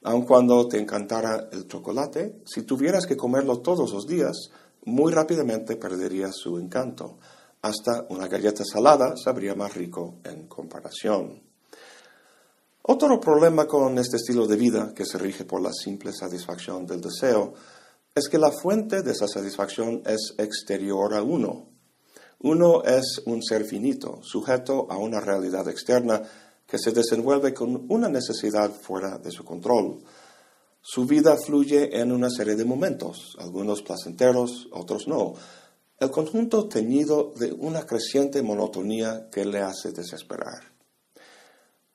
Aun 0.04 0.25
cuando 0.25 0.68
te 0.68 0.80
encantara 0.80 1.48
el 1.50 1.70
chocolate, 1.70 2.42
si 2.46 2.64
tuvieras 2.64 3.06
que 3.06 3.16
comerlo 3.16 3.62
todos 3.62 3.94
los 3.94 4.06
días, 4.06 4.50
muy 4.84 5.14
rápidamente 5.14 5.78
perdería 5.78 6.30
su 6.34 6.60
encanto. 6.60 7.18
Hasta 7.62 8.06
una 8.10 8.28
galleta 8.28 8.66
salada 8.66 9.16
sabría 9.16 9.56
más 9.56 9.75
rico 9.75 10.16
en 10.25 10.48
comparación. 10.48 11.42
Otro 12.82 13.18
problema 13.22 13.66
con 13.66 13.98
este 13.98 14.18
estilo 14.18 14.46
de 14.46 14.58
vida, 14.58 14.94
que 14.94 15.06
se 15.06 15.18
rige 15.18 15.46
por 15.46 15.62
la 15.62 15.72
simple 15.72 16.12
satisfacción 16.12 16.86
del 16.86 17.00
deseo, 17.00 17.54
es 18.15 18.29
que 18.29 18.38
la 18.38 18.51
fuente 18.51 19.03
de 19.03 19.12
esa 19.12 19.27
satisfacción 19.27 20.01
es 20.05 20.36
exterior 20.38 21.13
a 21.13 21.22
uno. 21.22 21.67
Uno 22.39 22.81
es 22.84 23.22
un 23.25 23.43
ser 23.43 23.65
finito, 23.65 24.22
sujeto 24.24 24.88
a 24.89 24.98
una 24.98 25.19
realidad 25.19 25.67
externa 25.67 26.24
que 26.65 26.79
se 26.79 26.91
desenvuelve 26.91 27.53
con 27.53 27.86
una 27.89 28.07
necesidad 28.07 28.72
fuera 28.72 29.17
de 29.17 29.31
su 29.31 29.43
control. 29.43 30.01
Su 30.81 31.05
vida 31.05 31.36
fluye 31.36 32.00
en 32.00 32.13
una 32.13 32.29
serie 32.29 32.55
de 32.55 32.63
momentos, 32.63 33.36
algunos 33.38 33.81
placenteros, 33.81 34.69
otros 34.72 35.10
no, 35.10 35.34
el 36.00 36.10
conjunto 36.10 36.69
teñido 36.69 37.34
de 37.36 37.51
una 37.51 37.86
creciente 37.86 38.41
monotonía 38.41 39.27
que 39.29 39.43
le 39.43 39.60
hace 39.60 39.91
desesperar. 39.91 40.63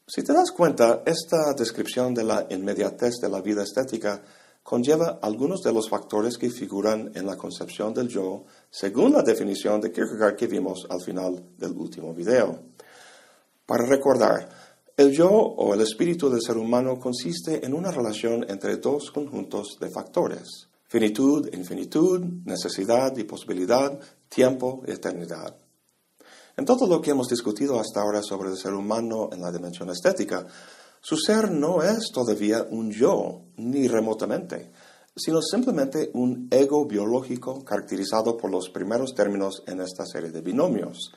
Si 0.06 0.22
te 0.22 0.34
das 0.34 0.50
cuenta, 0.50 1.02
esta 1.06 1.54
descripción 1.54 2.12
de 2.12 2.24
la 2.24 2.46
inmediatez 2.50 3.14
de 3.22 3.30
la 3.30 3.40
vida 3.40 3.62
estética 3.62 4.22
conlleva 4.62 5.18
algunos 5.22 5.62
de 5.62 5.72
los 5.72 5.88
factores 5.88 6.36
que 6.38 6.50
figuran 6.50 7.12
en 7.14 7.26
la 7.26 7.36
concepción 7.36 7.94
del 7.94 8.08
yo, 8.08 8.44
según 8.70 9.12
la 9.12 9.22
definición 9.22 9.80
de 9.80 9.90
Kierkegaard 9.90 10.36
que 10.36 10.46
vimos 10.46 10.86
al 10.88 11.00
final 11.00 11.42
del 11.56 11.72
último 11.72 12.14
video. 12.14 12.60
Para 13.66 13.86
recordar, 13.86 14.48
el 14.96 15.12
yo 15.12 15.30
o 15.30 15.72
el 15.72 15.80
espíritu 15.80 16.28
del 16.28 16.42
ser 16.42 16.58
humano 16.58 16.98
consiste 16.98 17.64
en 17.64 17.72
una 17.72 17.90
relación 17.90 18.44
entre 18.48 18.76
dos 18.76 19.10
conjuntos 19.10 19.78
de 19.80 19.90
factores, 19.90 20.68
finitud, 20.88 21.48
infinitud, 21.54 22.20
necesidad 22.44 23.16
y 23.16 23.24
posibilidad, 23.24 23.98
tiempo 24.28 24.82
y 24.86 24.90
eternidad. 24.90 25.56
En 26.56 26.64
todo 26.66 26.86
lo 26.86 27.00
que 27.00 27.12
hemos 27.12 27.28
discutido 27.28 27.80
hasta 27.80 28.02
ahora 28.02 28.22
sobre 28.22 28.50
el 28.50 28.58
ser 28.58 28.74
humano 28.74 29.30
en 29.32 29.40
la 29.40 29.50
dimensión 29.50 29.88
estética, 29.88 30.46
su 31.00 31.16
ser 31.16 31.50
no 31.50 31.82
es 31.82 32.10
todavía 32.12 32.66
un 32.70 32.90
yo, 32.90 33.42
ni 33.56 33.88
remotamente, 33.88 34.70
sino 35.16 35.40
simplemente 35.40 36.10
un 36.14 36.48
ego 36.50 36.86
biológico 36.86 37.64
caracterizado 37.64 38.36
por 38.36 38.50
los 38.50 38.68
primeros 38.70 39.14
términos 39.14 39.62
en 39.66 39.80
esta 39.80 40.04
serie 40.04 40.30
de 40.30 40.42
binomios, 40.42 41.12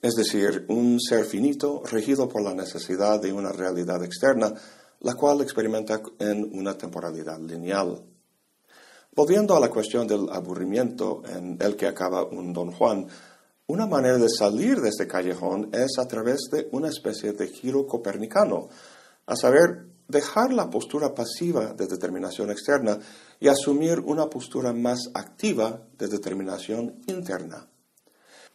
es 0.00 0.14
decir, 0.14 0.64
un 0.68 1.00
ser 1.00 1.24
finito 1.24 1.82
regido 1.84 2.28
por 2.28 2.42
la 2.42 2.54
necesidad 2.54 3.20
de 3.20 3.32
una 3.32 3.50
realidad 3.50 4.02
externa, 4.04 4.52
la 5.00 5.14
cual 5.14 5.40
experimenta 5.40 6.00
en 6.18 6.48
una 6.56 6.76
temporalidad 6.78 7.40
lineal. 7.40 8.02
Volviendo 9.14 9.56
a 9.56 9.60
la 9.60 9.70
cuestión 9.70 10.06
del 10.06 10.28
aburrimiento 10.30 11.22
en 11.26 11.56
el 11.60 11.74
que 11.74 11.86
acaba 11.86 12.24
un 12.24 12.52
Don 12.52 12.70
Juan, 12.70 13.06
una 13.66 13.86
manera 13.86 14.18
de 14.18 14.28
salir 14.28 14.80
de 14.80 14.90
este 14.90 15.08
callejón 15.08 15.70
es 15.72 15.98
a 15.98 16.06
través 16.06 16.48
de 16.52 16.68
una 16.70 16.88
especie 16.88 17.32
de 17.32 17.48
giro 17.48 17.86
copernicano, 17.86 18.68
a 19.26 19.36
saber, 19.36 19.86
dejar 20.08 20.52
la 20.52 20.70
postura 20.70 21.14
pasiva 21.14 21.74
de 21.74 21.86
determinación 21.86 22.50
externa 22.50 22.98
y 23.40 23.48
asumir 23.48 24.00
una 24.00 24.30
postura 24.30 24.72
más 24.72 25.10
activa 25.14 25.82
de 25.98 26.08
determinación 26.08 27.02
interna. 27.06 27.68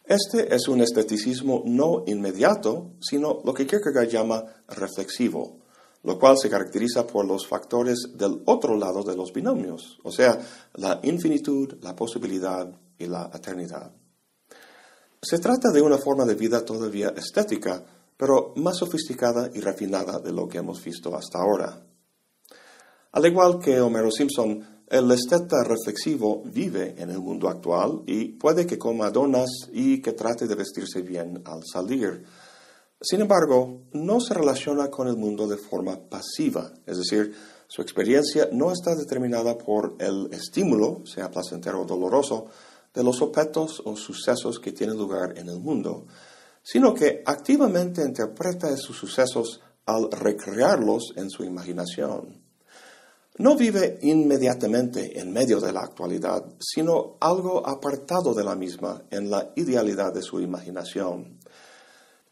Este 0.04 0.54
es 0.54 0.66
un 0.68 0.80
esteticismo 0.80 1.62
no 1.64 2.04
inmediato, 2.06 2.92
sino 3.00 3.40
lo 3.44 3.54
que 3.54 3.66
Kierkegaard 3.66 4.08
llama 4.08 4.44
reflexivo, 4.68 5.60
lo 6.02 6.18
cual 6.18 6.36
se 6.38 6.50
caracteriza 6.50 7.06
por 7.06 7.24
los 7.24 7.46
factores 7.46 8.08
del 8.14 8.42
otro 8.46 8.76
lado 8.76 9.04
de 9.04 9.14
los 9.14 9.32
binomios, 9.32 10.00
o 10.02 10.10
sea, 10.10 10.38
la 10.74 10.98
infinitud, 11.04 11.74
la 11.82 11.94
posibilidad 11.94 12.68
y 12.98 13.06
la 13.06 13.30
eternidad. 13.32 13.92
Se 15.20 15.38
trata 15.38 15.70
de 15.70 15.80
una 15.80 15.98
forma 15.98 16.24
de 16.24 16.34
vida 16.34 16.64
todavía 16.64 17.14
estética, 17.16 17.84
pero 18.22 18.52
más 18.54 18.76
sofisticada 18.76 19.50
y 19.52 19.58
refinada 19.58 20.20
de 20.20 20.30
lo 20.30 20.46
que 20.46 20.58
hemos 20.58 20.80
visto 20.84 21.12
hasta 21.16 21.40
ahora. 21.40 21.84
Al 23.10 23.26
igual 23.26 23.58
que 23.58 23.80
Homero 23.80 24.12
Simpson, 24.12 24.84
el 24.86 25.10
esteta 25.10 25.64
reflexivo 25.64 26.40
vive 26.44 26.94
en 26.98 27.10
el 27.10 27.18
mundo 27.18 27.48
actual 27.48 28.04
y 28.06 28.26
puede 28.26 28.64
que 28.64 28.78
coma 28.78 29.10
donas 29.10 29.50
y 29.72 30.00
que 30.00 30.12
trate 30.12 30.46
de 30.46 30.54
vestirse 30.54 31.02
bien 31.02 31.42
al 31.44 31.64
salir. 31.64 32.22
Sin 33.00 33.22
embargo, 33.22 33.86
no 33.92 34.20
se 34.20 34.34
relaciona 34.34 34.88
con 34.88 35.08
el 35.08 35.16
mundo 35.16 35.48
de 35.48 35.56
forma 35.56 35.98
pasiva, 36.08 36.72
es 36.86 36.98
decir, 36.98 37.34
su 37.66 37.82
experiencia 37.82 38.50
no 38.52 38.70
está 38.70 38.94
determinada 38.94 39.58
por 39.58 39.96
el 39.98 40.28
estímulo, 40.32 41.04
sea 41.06 41.28
placentero 41.28 41.80
o 41.80 41.86
doloroso, 41.86 42.46
de 42.94 43.02
los 43.02 43.20
objetos 43.20 43.82
o 43.84 43.96
sucesos 43.96 44.60
que 44.60 44.70
tienen 44.70 44.96
lugar 44.96 45.36
en 45.36 45.48
el 45.48 45.58
mundo, 45.58 46.06
sino 46.62 46.94
que 46.94 47.22
activamente 47.26 48.02
interpreta 48.02 48.68
esos 48.70 48.96
sucesos 48.96 49.60
al 49.86 50.10
recrearlos 50.10 51.12
en 51.16 51.28
su 51.28 51.44
imaginación. 51.44 52.42
No 53.38 53.56
vive 53.56 53.98
inmediatamente 54.02 55.18
en 55.18 55.32
medio 55.32 55.58
de 55.58 55.72
la 55.72 55.80
actualidad, 55.80 56.44
sino 56.60 57.16
algo 57.18 57.66
apartado 57.66 58.34
de 58.34 58.44
la 58.44 58.54
misma 58.54 59.02
en 59.10 59.30
la 59.30 59.52
idealidad 59.56 60.12
de 60.12 60.22
su 60.22 60.40
imaginación. 60.40 61.38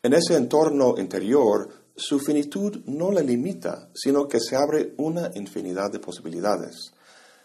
En 0.02 0.12
ese 0.12 0.36
entorno 0.36 0.94
interior, 0.98 1.68
su 1.96 2.18
finitud 2.18 2.82
no 2.86 3.10
le 3.10 3.22
limita, 3.22 3.90
sino 3.94 4.28
que 4.28 4.40
se 4.40 4.56
abre 4.56 4.94
una 4.98 5.30
infinidad 5.34 5.90
de 5.90 6.00
posibilidades. 6.00 6.92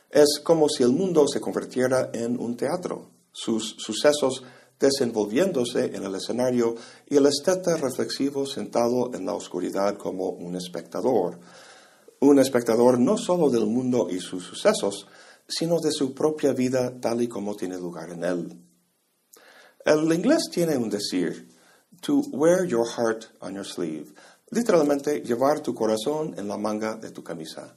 Es 0.09 0.39
como 0.43 0.69
si 0.69 0.83
el 0.83 0.91
mundo 0.91 1.27
se 1.27 1.41
convirtiera 1.41 2.09
en 2.13 2.39
un 2.39 2.55
teatro, 2.55 3.09
sus 3.31 3.75
sucesos 3.77 4.43
desenvolviéndose 4.79 5.95
en 5.95 6.03
el 6.03 6.15
escenario 6.15 6.75
y 7.07 7.15
el 7.15 7.25
esteta 7.25 7.77
reflexivo 7.77 8.45
sentado 8.45 9.13
en 9.13 9.25
la 9.25 9.33
oscuridad 9.33 9.97
como 9.97 10.29
un 10.29 10.55
espectador. 10.55 11.39
Un 12.19 12.39
espectador 12.39 12.99
no 12.99 13.17
solo 13.17 13.49
del 13.49 13.65
mundo 13.65 14.07
y 14.09 14.19
sus 14.19 14.43
sucesos, 14.43 15.07
sino 15.47 15.79
de 15.79 15.91
su 15.91 16.13
propia 16.13 16.53
vida 16.53 16.99
tal 16.99 17.21
y 17.21 17.27
como 17.27 17.55
tiene 17.55 17.77
lugar 17.77 18.09
en 18.09 18.23
él. 18.23 18.61
El 19.85 20.11
inglés 20.11 20.49
tiene 20.51 20.77
un 20.77 20.89
decir, 20.89 21.47
to 22.01 22.21
wear 22.31 22.65
your 22.65 22.85
heart 22.85 23.25
on 23.41 23.53
your 23.53 23.65
sleeve, 23.65 24.13
literalmente 24.49 25.21
llevar 25.21 25.61
tu 25.61 25.73
corazón 25.73 26.33
en 26.37 26.47
la 26.47 26.57
manga 26.57 26.95
de 26.95 27.11
tu 27.11 27.23
camisa. 27.23 27.75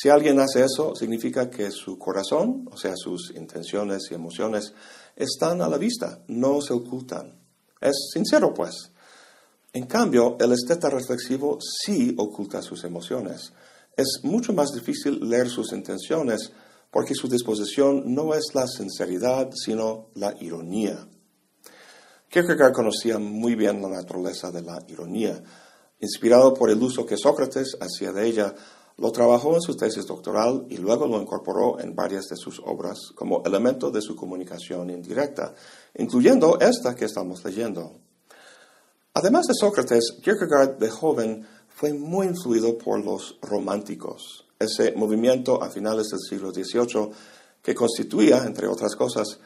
Si 0.00 0.08
alguien 0.08 0.38
hace 0.38 0.62
eso, 0.62 0.94
significa 0.94 1.50
que 1.50 1.72
su 1.72 1.98
corazón, 1.98 2.68
o 2.70 2.76
sea, 2.76 2.94
sus 2.94 3.32
intenciones 3.34 4.04
y 4.12 4.14
emociones, 4.14 4.72
están 5.16 5.60
a 5.60 5.68
la 5.68 5.76
vista, 5.76 6.22
no 6.28 6.60
se 6.60 6.72
ocultan. 6.72 7.36
Es 7.80 8.10
sincero, 8.12 8.54
pues. 8.54 8.92
En 9.72 9.86
cambio, 9.86 10.36
el 10.38 10.52
esteta 10.52 10.88
reflexivo 10.88 11.58
sí 11.60 12.14
oculta 12.16 12.62
sus 12.62 12.84
emociones. 12.84 13.52
Es 13.96 14.20
mucho 14.22 14.52
más 14.52 14.70
difícil 14.70 15.18
leer 15.28 15.48
sus 15.48 15.72
intenciones 15.72 16.52
porque 16.92 17.16
su 17.16 17.26
disposición 17.26 18.14
no 18.14 18.34
es 18.34 18.54
la 18.54 18.68
sinceridad, 18.68 19.50
sino 19.52 20.10
la 20.14 20.32
ironía. 20.38 21.08
Kierkegaard 22.28 22.72
conocía 22.72 23.18
muy 23.18 23.56
bien 23.56 23.82
la 23.82 23.88
naturaleza 23.88 24.52
de 24.52 24.62
la 24.62 24.78
ironía. 24.86 25.42
Inspirado 25.98 26.54
por 26.54 26.70
el 26.70 26.80
uso 26.80 27.04
que 27.04 27.16
Sócrates 27.16 27.76
hacía 27.80 28.12
de 28.12 28.28
ella, 28.28 28.54
lo 28.98 29.12
trabajó 29.12 29.54
en 29.54 29.60
su 29.60 29.76
tesis 29.76 30.06
doctoral 30.06 30.66
y 30.68 30.76
luego 30.76 31.06
lo 31.06 31.20
incorporó 31.20 31.78
en 31.78 31.94
varias 31.94 32.26
de 32.26 32.36
sus 32.36 32.60
obras 32.64 33.12
como 33.14 33.42
elemento 33.44 33.90
de 33.90 34.02
su 34.02 34.16
comunicación 34.16 34.90
indirecta, 34.90 35.54
incluyendo 35.96 36.58
esta 36.60 36.96
que 36.96 37.04
estamos 37.04 37.44
leyendo. 37.44 37.92
Además 39.14 39.46
de 39.46 39.54
Sócrates, 39.54 40.16
Kierkegaard 40.20 40.78
de 40.78 40.90
joven 40.90 41.46
fue 41.68 41.92
muy 41.92 42.26
influido 42.26 42.76
por 42.76 43.02
los 43.02 43.38
románticos. 43.42 44.44
ese 44.58 44.90
movimiento 44.96 45.62
a 45.62 45.70
finales 45.70 46.08
del 46.08 46.18
siglo 46.18 46.52
XVIII 46.52 47.10
que 47.62 47.76
constituía, 47.76 48.44
entre 48.44 48.66
otras 48.66 48.96
cosas, 48.96 49.38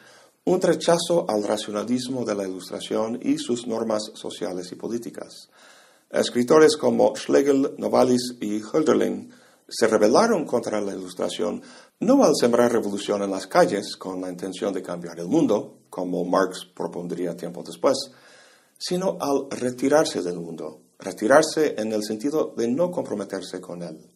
un 0.45 0.59
rechazo 0.63 1.27
al 1.29 1.45
racionalismo 1.45 2.25
de 2.25 2.35
la 2.35 2.49
Ilustración 2.49 3.21
y 3.23 3.37
sus 3.37 3.67
normas 3.67 4.11
sociales 4.15 4.73
y 4.73 4.77
políticas. 4.77 5.51
Escritores 6.11 6.79
como 6.79 7.15
Schlegel, 7.15 7.75
Novalis 7.77 8.37
y 8.41 8.63
Hölderlin 8.63 9.31
se 9.75 9.87
rebelaron 9.87 10.45
contra 10.45 10.81
la 10.83 10.93
Ilustración 10.93 11.62
no 12.00 12.23
al 12.25 12.33
sembrar 12.38 12.71
revolución 12.71 13.23
en 13.23 13.31
las 13.31 13.47
calles 13.47 13.97
con 13.97 14.21
la 14.21 14.29
intención 14.29 14.73
de 14.75 14.83
cambiar 14.83 15.19
el 15.19 15.29
mundo, 15.29 15.79
como 15.88 16.25
Marx 16.25 16.67
propondría 16.75 17.35
tiempo 17.35 17.62
después, 17.62 18.11
sino 18.76 19.17
al 19.19 19.49
retirarse 19.50 20.21
del 20.21 20.38
mundo, 20.38 20.83
retirarse 20.99 21.75
en 21.79 21.93
el 21.93 22.05
sentido 22.05 22.52
de 22.55 22.69
no 22.69 22.91
comprometerse 22.91 23.61
con 23.61 23.83
él. 23.83 24.11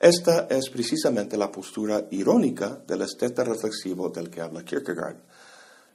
Esta 0.00 0.46
es 0.48 0.70
precisamente 0.70 1.36
la 1.36 1.52
postura 1.52 2.06
irónica 2.10 2.82
del 2.86 3.02
esteta 3.02 3.44
reflexivo 3.44 4.08
del 4.08 4.30
que 4.30 4.40
habla 4.40 4.64
Kierkegaard. 4.64 5.18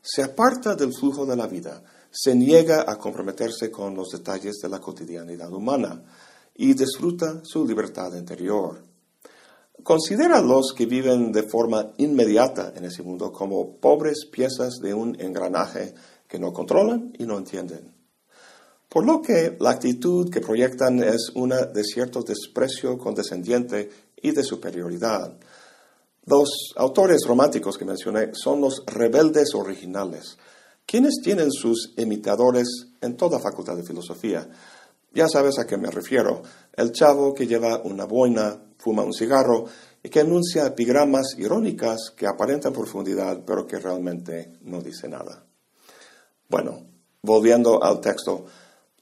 Se 0.04 0.22
aparta 0.22 0.76
del 0.76 0.94
flujo 0.94 1.26
de 1.26 1.36
la 1.36 1.48
vida, 1.48 1.82
se 2.12 2.36
niega 2.36 2.86
a 2.88 2.98
comprometerse 2.98 3.72
con 3.72 3.96
los 3.96 4.10
detalles 4.10 4.58
de 4.62 4.70
la 4.70 4.80
cotidianidad 4.80 5.52
humana 5.52 6.04
y 6.56 6.74
disfruta 6.74 7.42
su 7.44 7.66
libertad 7.66 8.16
interior. 8.16 8.82
Considera 9.84 10.38
a 10.38 10.42
los 10.42 10.74
que 10.76 10.86
viven 10.86 11.32
de 11.32 11.44
forma 11.44 11.94
inmediata 11.98 12.74
en 12.76 12.86
ese 12.86 13.04
mundo 13.04 13.32
como 13.32 13.78
pobres 13.78 14.26
piezas 14.32 14.76
de 14.82 14.94
un 14.94 15.20
engranaje 15.20 15.94
que 16.28 16.40
no 16.40 16.54
controlan 16.54 17.14
y 17.20 17.26
no 17.26 17.38
entienden. 17.38 17.94
Por 18.90 19.06
lo 19.06 19.22
que 19.22 19.58
la 19.60 19.72
actitud 19.72 20.30
que 20.30 20.40
proyectan 20.40 21.04
es 21.04 21.30
una 21.36 21.66
de 21.66 21.84
cierto 21.84 22.22
desprecio 22.22 22.98
condescendiente 22.98 23.90
y 24.22 24.32
de 24.32 24.44
superioridad. 24.44 25.38
Los 26.26 26.74
autores 26.78 27.22
románticos 27.28 27.78
que 27.78 27.86
mencioné 27.86 28.32
son 28.34 28.62
los 28.62 28.84
rebeldes 28.88 29.54
originales, 29.54 30.38
quienes 30.86 31.16
tienen 31.22 31.52
sus 31.52 31.94
imitadores 31.98 32.88
en 33.02 33.18
toda 33.18 33.40
facultad 33.40 33.76
de 33.76 33.84
filosofía. 33.84 34.48
Ya 35.16 35.30
sabes 35.30 35.58
a 35.58 35.66
qué 35.66 35.78
me 35.78 35.90
refiero. 35.90 36.42
El 36.74 36.92
chavo 36.92 37.34
que 37.34 37.48
lleva 37.48 37.82
una 37.82 38.04
boina, 38.04 38.62
fuma 38.78 39.02
un 39.04 39.14
cigarro 39.14 39.66
y 40.04 40.10
que 40.10 40.20
enuncia 40.20 40.68
epigramas 40.68 41.36
irónicas 41.38 42.12
que 42.16 42.28
aparentan 42.28 42.74
profundidad 42.74 43.42
pero 43.48 43.66
que 43.66 43.80
realmente 43.80 44.52
no 44.64 44.82
dice 44.82 45.08
nada. 45.08 45.46
Bueno, 46.50 46.86
volviendo 47.22 47.82
al 47.82 48.02
texto, 48.02 48.46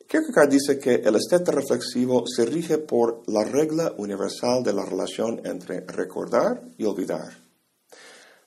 Kierkegaard 0.07 0.49
dice 0.49 0.77
que 0.77 0.93
el 1.03 1.15
esteta 1.15 1.51
reflexivo 1.51 2.25
se 2.27 2.45
rige 2.45 2.77
por 2.77 3.23
la 3.25 3.43
regla 3.43 3.95
universal 3.97 4.61
de 4.63 4.73
la 4.73 4.85
relación 4.85 5.41
entre 5.43 5.81
recordar 5.81 6.61
y 6.77 6.85
olvidar. 6.85 7.41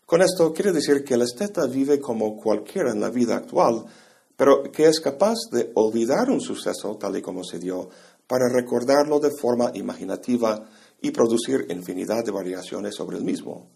Con 0.06 0.22
esto 0.22 0.52
quiere 0.52 0.70
decir 0.70 1.02
que 1.02 1.14
el 1.14 1.22
esteta 1.22 1.66
vive 1.66 1.98
como 1.98 2.36
cualquiera 2.36 2.92
en 2.92 3.00
la 3.00 3.10
vida 3.10 3.34
actual, 3.34 3.86
pero 4.36 4.70
que 4.70 4.86
es 4.86 5.00
capaz 5.00 5.36
de 5.50 5.70
olvidar 5.74 6.30
un 6.30 6.40
suceso 6.40 6.96
tal 6.96 7.16
y 7.16 7.22
como 7.22 7.42
se 7.42 7.58
dio 7.58 7.88
para 8.26 8.48
recordarlo 8.48 9.18
de 9.20 9.30
forma 9.30 9.70
imaginativa 9.74 10.68
y 11.00 11.10
producir 11.10 11.66
infinidad 11.70 12.24
de 12.24 12.32
variaciones 12.32 12.94
sobre 12.94 13.18
el 13.18 13.24
mismo. 13.24 13.68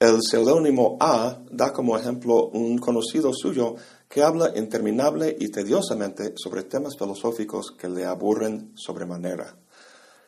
El 0.00 0.20
seudónimo 0.22 0.96
A 1.00 1.38
da 1.50 1.72
como 1.72 1.96
ejemplo 1.96 2.48
un 2.48 2.78
conocido 2.78 3.32
suyo 3.34 3.74
que 4.08 4.22
habla 4.22 4.52
interminable 4.56 5.36
y 5.38 5.48
tediosamente 5.48 6.34
sobre 6.36 6.62
temas 6.62 6.96
filosóficos 6.96 7.72
que 7.76 7.88
le 7.88 8.06
aburren 8.06 8.72
sobremanera. 8.76 9.56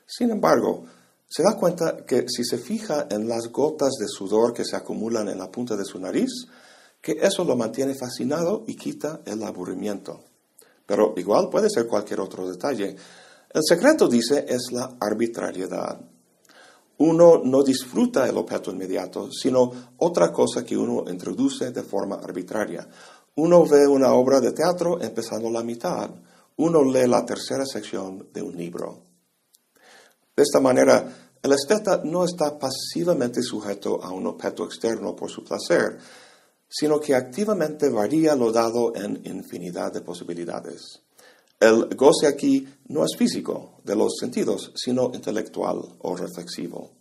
Sin 0.04 0.30
embargo, 0.30 0.84
se 1.28 1.44
da 1.44 1.56
cuenta 1.56 2.04
que 2.04 2.26
si 2.28 2.44
se 2.44 2.58
fija 2.58 3.06
en 3.08 3.28
las 3.28 3.52
gotas 3.52 3.92
de 4.00 4.08
sudor 4.08 4.52
que 4.52 4.64
se 4.64 4.74
acumulan 4.74 5.28
en 5.28 5.38
la 5.38 5.50
punta 5.52 5.76
de 5.76 5.84
su 5.84 6.00
nariz, 6.00 6.48
que 7.00 7.16
eso 7.20 7.44
lo 7.44 7.56
mantiene 7.56 7.94
fascinado 7.94 8.64
y 8.66 8.76
quita 8.76 9.20
el 9.24 9.42
aburrimiento. 9.42 10.20
Pero 10.86 11.14
igual 11.16 11.48
puede 11.48 11.70
ser 11.70 11.86
cualquier 11.86 12.20
otro 12.20 12.48
detalle. 12.48 12.96
El 13.52 13.62
secreto, 13.64 14.08
dice, 14.08 14.44
es 14.48 14.72
la 14.72 14.96
arbitrariedad. 15.00 16.00
Uno 16.98 17.40
no 17.42 17.62
disfruta 17.62 18.28
el 18.28 18.36
objeto 18.36 18.70
inmediato, 18.70 19.30
sino 19.32 19.72
otra 19.96 20.30
cosa 20.30 20.64
que 20.64 20.76
uno 20.76 21.10
introduce 21.10 21.70
de 21.70 21.82
forma 21.82 22.16
arbitraria. 22.16 22.86
Uno 23.36 23.64
ve 23.64 23.86
una 23.86 24.12
obra 24.12 24.40
de 24.40 24.52
teatro 24.52 25.00
empezando 25.00 25.48
la 25.48 25.62
mitad. 25.62 26.10
Uno 26.56 26.84
lee 26.84 27.06
la 27.06 27.24
tercera 27.24 27.64
sección 27.64 28.28
de 28.34 28.42
un 28.42 28.54
libro. 28.54 28.98
De 30.36 30.42
esta 30.42 30.60
manera, 30.60 31.30
el 31.42 31.52
esteta 31.52 32.02
no 32.04 32.24
está 32.24 32.58
pasivamente 32.58 33.42
sujeto 33.42 34.02
a 34.02 34.10
un 34.10 34.26
objeto 34.26 34.64
externo 34.64 35.16
por 35.16 35.30
su 35.30 35.42
placer, 35.42 35.98
sino 36.70 37.00
que 37.00 37.14
activamente 37.14 37.88
varía 37.88 38.36
lo 38.36 38.52
dado 38.52 38.94
en 38.94 39.20
infinidad 39.24 39.92
de 39.92 40.00
posibilidades. 40.00 41.02
El 41.58 41.94
goce 41.94 42.26
aquí 42.26 42.66
no 42.88 43.04
es 43.04 43.16
físico, 43.18 43.80
de 43.84 43.96
los 43.96 44.16
sentidos, 44.18 44.72
sino 44.76 45.10
intelectual 45.12 45.82
o 45.98 46.16
reflexivo. 46.16 46.92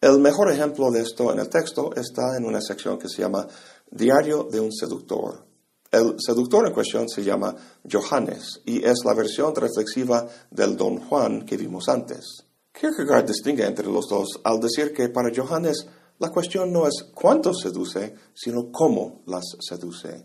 El 0.00 0.20
mejor 0.20 0.50
ejemplo 0.50 0.90
de 0.90 1.02
esto 1.02 1.32
en 1.32 1.40
el 1.40 1.48
texto 1.48 1.94
está 1.94 2.36
en 2.36 2.44
una 2.44 2.60
sección 2.60 2.98
que 2.98 3.08
se 3.08 3.22
llama 3.22 3.46
Diario 3.90 4.48
de 4.50 4.60
un 4.60 4.72
seductor. 4.72 5.44
El 5.90 6.16
seductor 6.18 6.66
en 6.66 6.72
cuestión 6.72 7.08
se 7.08 7.22
llama 7.22 7.54
Johannes 7.90 8.62
y 8.64 8.82
es 8.82 9.04
la 9.04 9.12
versión 9.12 9.54
reflexiva 9.54 10.26
del 10.50 10.76
Don 10.76 10.98
Juan 11.00 11.44
que 11.44 11.58
vimos 11.58 11.88
antes. 11.90 12.44
Kierkegaard 12.72 13.26
distingue 13.26 13.66
entre 13.66 13.86
los 13.86 14.08
dos 14.08 14.40
al 14.44 14.58
decir 14.58 14.94
que 14.94 15.10
para 15.10 15.30
Johannes 15.34 15.86
la 16.22 16.30
cuestión 16.30 16.72
no 16.72 16.86
es 16.86 17.02
cuánto 17.12 17.52
seduce, 17.52 18.14
sino 18.32 18.70
cómo 18.70 19.22
las 19.26 19.42
seduce. 19.58 20.24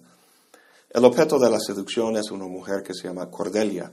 El 0.92 1.04
objeto 1.04 1.40
de 1.40 1.50
la 1.50 1.60
seducción 1.60 2.16
es 2.18 2.30
una 2.30 2.46
mujer 2.46 2.84
que 2.84 2.94
se 2.94 3.08
llama 3.08 3.32
Cordelia, 3.32 3.92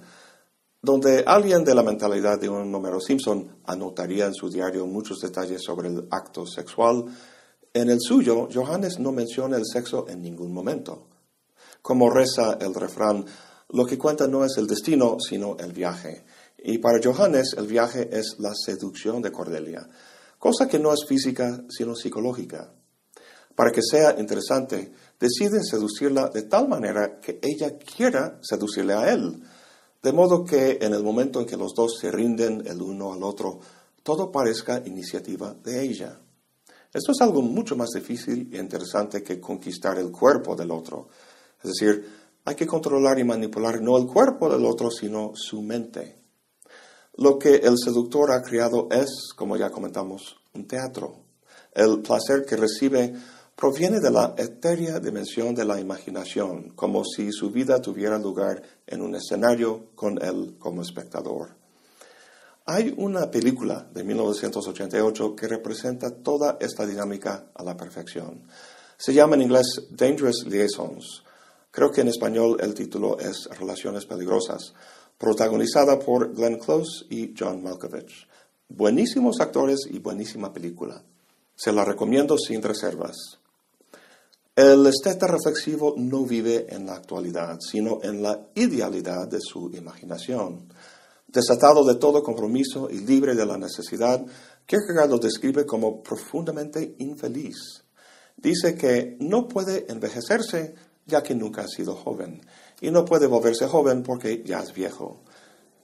donde 0.82 1.24
alguien 1.26 1.64
de 1.64 1.74
la 1.74 1.82
mentalidad 1.82 2.38
de 2.38 2.50
un 2.50 2.70
número 2.70 3.00
Simpson 3.00 3.56
anotaría 3.64 4.26
en 4.26 4.34
su 4.34 4.50
diario 4.50 4.86
muchos 4.86 5.18
detalles 5.20 5.62
sobre 5.62 5.88
el 5.88 6.06
acto 6.10 6.44
sexual, 6.44 7.06
en 7.72 7.88
el 7.88 8.00
suyo, 8.02 8.50
Johannes 8.52 8.98
no 8.98 9.10
menciona 9.10 9.56
el 9.56 9.64
sexo 9.64 10.04
en 10.06 10.20
ningún 10.20 10.52
momento. 10.52 11.06
Como 11.80 12.10
reza 12.10 12.58
el 12.60 12.74
refrán, 12.74 13.24
lo 13.70 13.86
que 13.86 13.96
cuenta 13.96 14.28
no 14.28 14.44
es 14.44 14.58
el 14.58 14.66
destino, 14.66 15.16
sino 15.26 15.56
el 15.58 15.72
viaje. 15.72 16.26
Y 16.58 16.76
para 16.78 17.00
Johannes 17.02 17.54
el 17.56 17.66
viaje 17.66 18.10
es 18.12 18.36
la 18.40 18.52
seducción 18.54 19.22
de 19.22 19.32
Cordelia, 19.32 19.88
cosa 20.44 20.68
que 20.68 20.78
no 20.78 20.92
es 20.92 21.06
física, 21.08 21.64
sino 21.70 21.96
psicológica. 21.96 22.70
Para 23.54 23.72
que 23.72 23.80
sea 23.80 24.20
interesante, 24.20 24.92
decide 25.18 25.64
seducirla 25.64 26.28
de 26.28 26.42
tal 26.42 26.68
manera 26.68 27.18
que 27.18 27.40
ella 27.40 27.78
quiera 27.78 28.40
seducirle 28.42 28.92
a 28.92 29.10
él, 29.10 29.42
de 30.02 30.12
modo 30.12 30.44
que 30.44 30.80
en 30.82 30.92
el 30.92 31.02
momento 31.02 31.40
en 31.40 31.46
que 31.46 31.56
los 31.56 31.72
dos 31.74 31.96
se 31.98 32.10
rinden 32.10 32.62
el 32.66 32.82
uno 32.82 33.14
al 33.14 33.22
otro, 33.22 33.58
todo 34.02 34.30
parezca 34.30 34.82
iniciativa 34.84 35.54
de 35.54 35.82
ella. 35.82 36.20
Esto 36.92 37.12
es 37.12 37.22
algo 37.22 37.40
mucho 37.40 37.74
más 37.74 37.88
difícil 37.94 38.50
e 38.52 38.58
interesante 38.58 39.22
que 39.22 39.40
conquistar 39.40 39.98
el 39.98 40.10
cuerpo 40.10 40.54
del 40.54 40.72
otro. 40.72 41.08
Es 41.62 41.72
decir, 41.72 42.06
hay 42.44 42.54
que 42.54 42.66
controlar 42.66 43.18
y 43.18 43.24
manipular 43.24 43.80
no 43.80 43.96
el 43.96 44.06
cuerpo 44.06 44.50
del 44.50 44.66
otro, 44.66 44.90
sino 44.90 45.32
su 45.34 45.62
mente. 45.62 46.23
Lo 47.16 47.38
que 47.38 47.56
el 47.56 47.78
seductor 47.78 48.32
ha 48.32 48.42
creado 48.42 48.88
es, 48.90 49.32
como 49.36 49.56
ya 49.56 49.70
comentamos, 49.70 50.36
un 50.52 50.66
teatro. 50.66 51.20
El 51.72 52.00
placer 52.00 52.44
que 52.44 52.56
recibe 52.56 53.14
proviene 53.54 54.00
de 54.00 54.10
la 54.10 54.34
etérea 54.36 54.98
dimensión 54.98 55.54
de 55.54 55.64
la 55.64 55.80
imaginación, 55.80 56.70
como 56.70 57.04
si 57.04 57.30
su 57.30 57.50
vida 57.50 57.80
tuviera 57.80 58.18
lugar 58.18 58.62
en 58.86 59.00
un 59.00 59.14
escenario 59.14 59.90
con 59.94 60.20
él 60.22 60.56
como 60.58 60.82
espectador. 60.82 61.50
Hay 62.66 62.92
una 62.96 63.30
película 63.30 63.86
de 63.92 64.02
1988 64.02 65.36
que 65.36 65.46
representa 65.46 66.10
toda 66.10 66.56
esta 66.60 66.86
dinámica 66.86 67.50
a 67.54 67.62
la 67.62 67.76
perfección. 67.76 68.42
Se 68.96 69.12
llama 69.12 69.36
en 69.36 69.42
inglés 69.42 69.66
Dangerous 69.90 70.46
Liaisons. 70.46 71.22
Creo 71.70 71.90
que 71.90 72.00
en 72.00 72.08
español 72.08 72.56
el 72.60 72.72
título 72.72 73.18
es 73.18 73.48
Relaciones 73.58 74.06
Peligrosas, 74.06 74.72
protagonizada 75.24 75.98
por 75.98 76.34
Glenn 76.34 76.58
Close 76.58 77.06
y 77.08 77.32
John 77.34 77.62
Malkovich. 77.62 78.28
Buenísimos 78.68 79.40
actores 79.40 79.86
y 79.90 79.98
buenísima 79.98 80.52
película. 80.52 81.02
Se 81.56 81.72
la 81.72 81.82
recomiendo 81.82 82.36
sin 82.36 82.60
reservas. 82.60 83.38
El 84.54 84.86
esteta 84.86 85.26
reflexivo 85.26 85.94
no 85.96 86.26
vive 86.26 86.66
en 86.68 86.84
la 86.84 86.96
actualidad, 86.96 87.56
sino 87.58 88.00
en 88.02 88.22
la 88.22 88.48
idealidad 88.54 89.26
de 89.26 89.40
su 89.40 89.70
imaginación. 89.70 90.68
Desatado 91.26 91.86
de 91.86 91.94
todo 91.94 92.22
compromiso 92.22 92.90
y 92.90 92.98
libre 92.98 93.34
de 93.34 93.46
la 93.46 93.56
necesidad, 93.56 94.22
Kierkegaard 94.66 95.08
lo 95.08 95.16
describe 95.16 95.64
como 95.64 96.02
profundamente 96.02 96.96
infeliz. 96.98 97.82
Dice 98.36 98.74
que 98.74 99.16
no 99.20 99.48
puede 99.48 99.90
envejecerse 99.90 100.74
ya 101.06 101.22
que 101.22 101.34
nunca 101.34 101.62
ha 101.62 101.68
sido 101.68 101.94
joven, 101.94 102.40
y 102.80 102.90
no 102.90 103.04
puede 103.04 103.26
volverse 103.26 103.66
joven 103.66 104.02
porque 104.02 104.42
ya 104.44 104.60
es 104.60 104.72
viejo. 104.72 105.20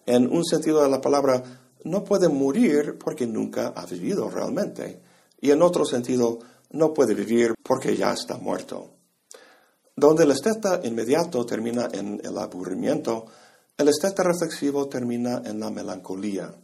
En 0.07 0.27
un 0.31 0.45
sentido 0.45 0.83
de 0.83 0.89
la 0.89 1.01
palabra, 1.01 1.43
no 1.85 2.05
puede 2.05 2.29
morir 2.29 2.97
porque 2.99 3.27
nunca 3.27 3.69
ha 3.69 3.87
vivido 3.87 4.29
realmente, 4.31 5.01
y 5.41 5.51
en 5.51 5.63
otro 5.63 5.85
sentido, 5.85 6.39
no 6.71 6.95
puede 6.95 7.15
vivir 7.15 7.55
porque 7.63 7.97
ya 7.97 8.13
está 8.13 8.37
muerto. 8.37 8.91
Donde 9.97 10.25
el 10.25 10.31
esteta 10.31 10.81
inmediato 10.85 11.45
termina 11.45 11.89
en 11.93 12.21
el 12.25 12.39
aburrimiento, 12.39 13.27
el 13.77 13.89
esteta 13.89 14.23
reflexivo 14.23 14.89
termina 14.89 15.43
en 15.45 15.59
la 15.61 15.71
melancolía. 15.71 16.55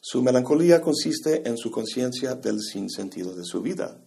Su 0.00 0.22
melancolía 0.22 0.80
consiste 0.80 1.48
en 1.48 1.56
su 1.56 1.70
conciencia 1.70 2.34
del 2.34 2.60
sinsentido 2.60 3.34
de 3.34 3.44
su 3.44 3.60
vida. 3.62 3.98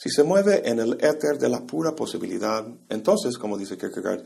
Si 0.00 0.10
se 0.10 0.22
mueve 0.22 0.62
en 0.64 0.78
el 0.78 0.92
éter 1.04 1.38
de 1.40 1.48
la 1.48 1.66
pura 1.66 1.90
posibilidad, 1.90 2.64
entonces, 2.88 3.36
como 3.36 3.58
dice 3.58 3.76
Kierkegaard, 3.76 4.22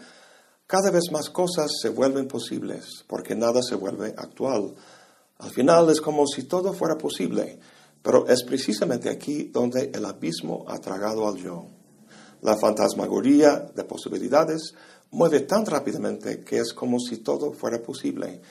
cada 0.66 0.90
vez 0.90 1.04
más 1.10 1.30
cosas 1.30 1.70
se 1.80 1.88
vuelven 1.88 2.28
posibles, 2.28 3.04
porque 3.06 3.34
nada 3.34 3.62
se 3.62 3.74
vuelve 3.74 4.08
actual. 4.18 4.74
Al 5.38 5.50
final 5.50 5.88
es 5.88 6.02
como 6.02 6.26
si 6.26 6.42
todo 6.42 6.74
fuera 6.74 6.98
posible, 6.98 7.58
pero 8.02 8.28
es 8.28 8.44
precisamente 8.44 9.08
aquí 9.08 9.44
donde 9.44 9.90
el 9.94 10.04
abismo 10.04 10.66
ha 10.68 10.78
tragado 10.78 11.26
al 11.26 11.36
yo. 11.36 11.68
La 12.42 12.58
fantasmagoría 12.58 13.70
de 13.74 13.84
posibilidades 13.84 14.74
mueve 15.10 15.40
tan 15.40 15.64
rápidamente 15.64 16.40
que 16.40 16.58
es 16.58 16.74
como 16.74 17.00
si 17.00 17.18
todo 17.18 17.50
fuera 17.54 17.80
posible. 17.80 18.42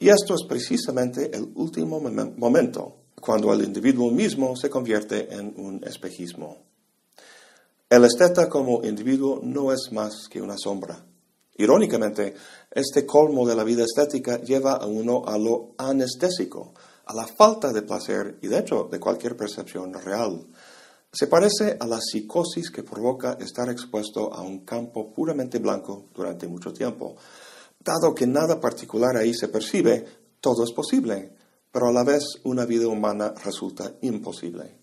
Y 0.00 0.08
esto 0.08 0.34
es 0.34 0.44
precisamente 0.48 1.30
el 1.32 1.52
último 1.54 2.00
momento, 2.00 3.05
cuando 3.20 3.52
el 3.52 3.64
individuo 3.64 4.10
mismo 4.10 4.56
se 4.56 4.70
convierte 4.70 5.32
en 5.34 5.54
un 5.56 5.82
espejismo. 5.84 6.58
El 7.88 8.04
esteta 8.04 8.48
como 8.48 8.84
individuo 8.84 9.40
no 9.42 9.72
es 9.72 9.92
más 9.92 10.28
que 10.28 10.42
una 10.42 10.56
sombra. 10.58 11.04
Irónicamente, 11.58 12.34
este 12.70 13.06
colmo 13.06 13.46
de 13.46 13.54
la 13.54 13.64
vida 13.64 13.84
estética 13.84 14.40
lleva 14.40 14.72
a 14.72 14.86
uno 14.86 15.22
a 15.24 15.38
lo 15.38 15.74
anestésico, 15.78 16.74
a 17.06 17.14
la 17.14 17.26
falta 17.26 17.72
de 17.72 17.82
placer 17.82 18.38
y 18.42 18.48
de 18.48 18.58
hecho 18.58 18.88
de 18.90 19.00
cualquier 19.00 19.36
percepción 19.36 19.94
real. 19.94 20.46
Se 21.12 21.28
parece 21.28 21.76
a 21.80 21.86
la 21.86 22.00
psicosis 22.00 22.70
que 22.70 22.82
provoca 22.82 23.38
estar 23.40 23.70
expuesto 23.70 24.34
a 24.34 24.42
un 24.42 24.64
campo 24.64 25.14
puramente 25.14 25.58
blanco 25.58 26.06
durante 26.12 26.46
mucho 26.46 26.72
tiempo. 26.72 27.16
Dado 27.78 28.14
que 28.14 28.26
nada 28.26 28.60
particular 28.60 29.16
ahí 29.16 29.32
se 29.32 29.48
percibe, 29.48 30.04
todo 30.40 30.64
es 30.64 30.72
posible, 30.72 31.35
pero 31.76 31.88
a 31.88 31.92
la 31.92 32.04
vez 32.04 32.40
una 32.44 32.64
vida 32.64 32.88
humana 32.88 33.34
resulta 33.44 33.96
imposible. 34.00 34.78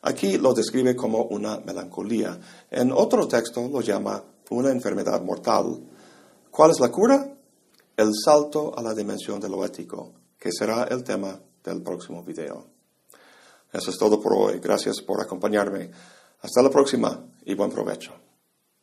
Aquí 0.00 0.38
lo 0.38 0.54
describe 0.54 0.96
como 0.96 1.24
una 1.24 1.60
melancolía. 1.60 2.40
En 2.70 2.90
otro 2.90 3.28
texto 3.28 3.68
lo 3.68 3.82
llama 3.82 4.24
una 4.48 4.70
enfermedad 4.70 5.20
mortal. 5.20 5.78
¿Cuál 6.50 6.70
es 6.70 6.80
la 6.80 6.90
cura? 6.90 7.36
El 7.98 8.12
salto 8.14 8.72
a 8.74 8.82
la 8.82 8.94
dimensión 8.94 9.40
de 9.40 9.50
lo 9.50 9.62
ético, 9.62 10.14
que 10.38 10.50
será 10.50 10.84
el 10.84 11.04
tema 11.04 11.38
del 11.62 11.82
próximo 11.82 12.24
video. 12.24 12.64
Eso 13.70 13.90
es 13.90 13.98
todo 13.98 14.18
por 14.22 14.32
hoy. 14.32 14.58
Gracias 14.58 15.02
por 15.02 15.20
acompañarme. 15.20 15.90
Hasta 16.40 16.62
la 16.62 16.70
próxima 16.70 17.26
y 17.44 17.54
buen 17.54 17.70
provecho. 17.70 18.29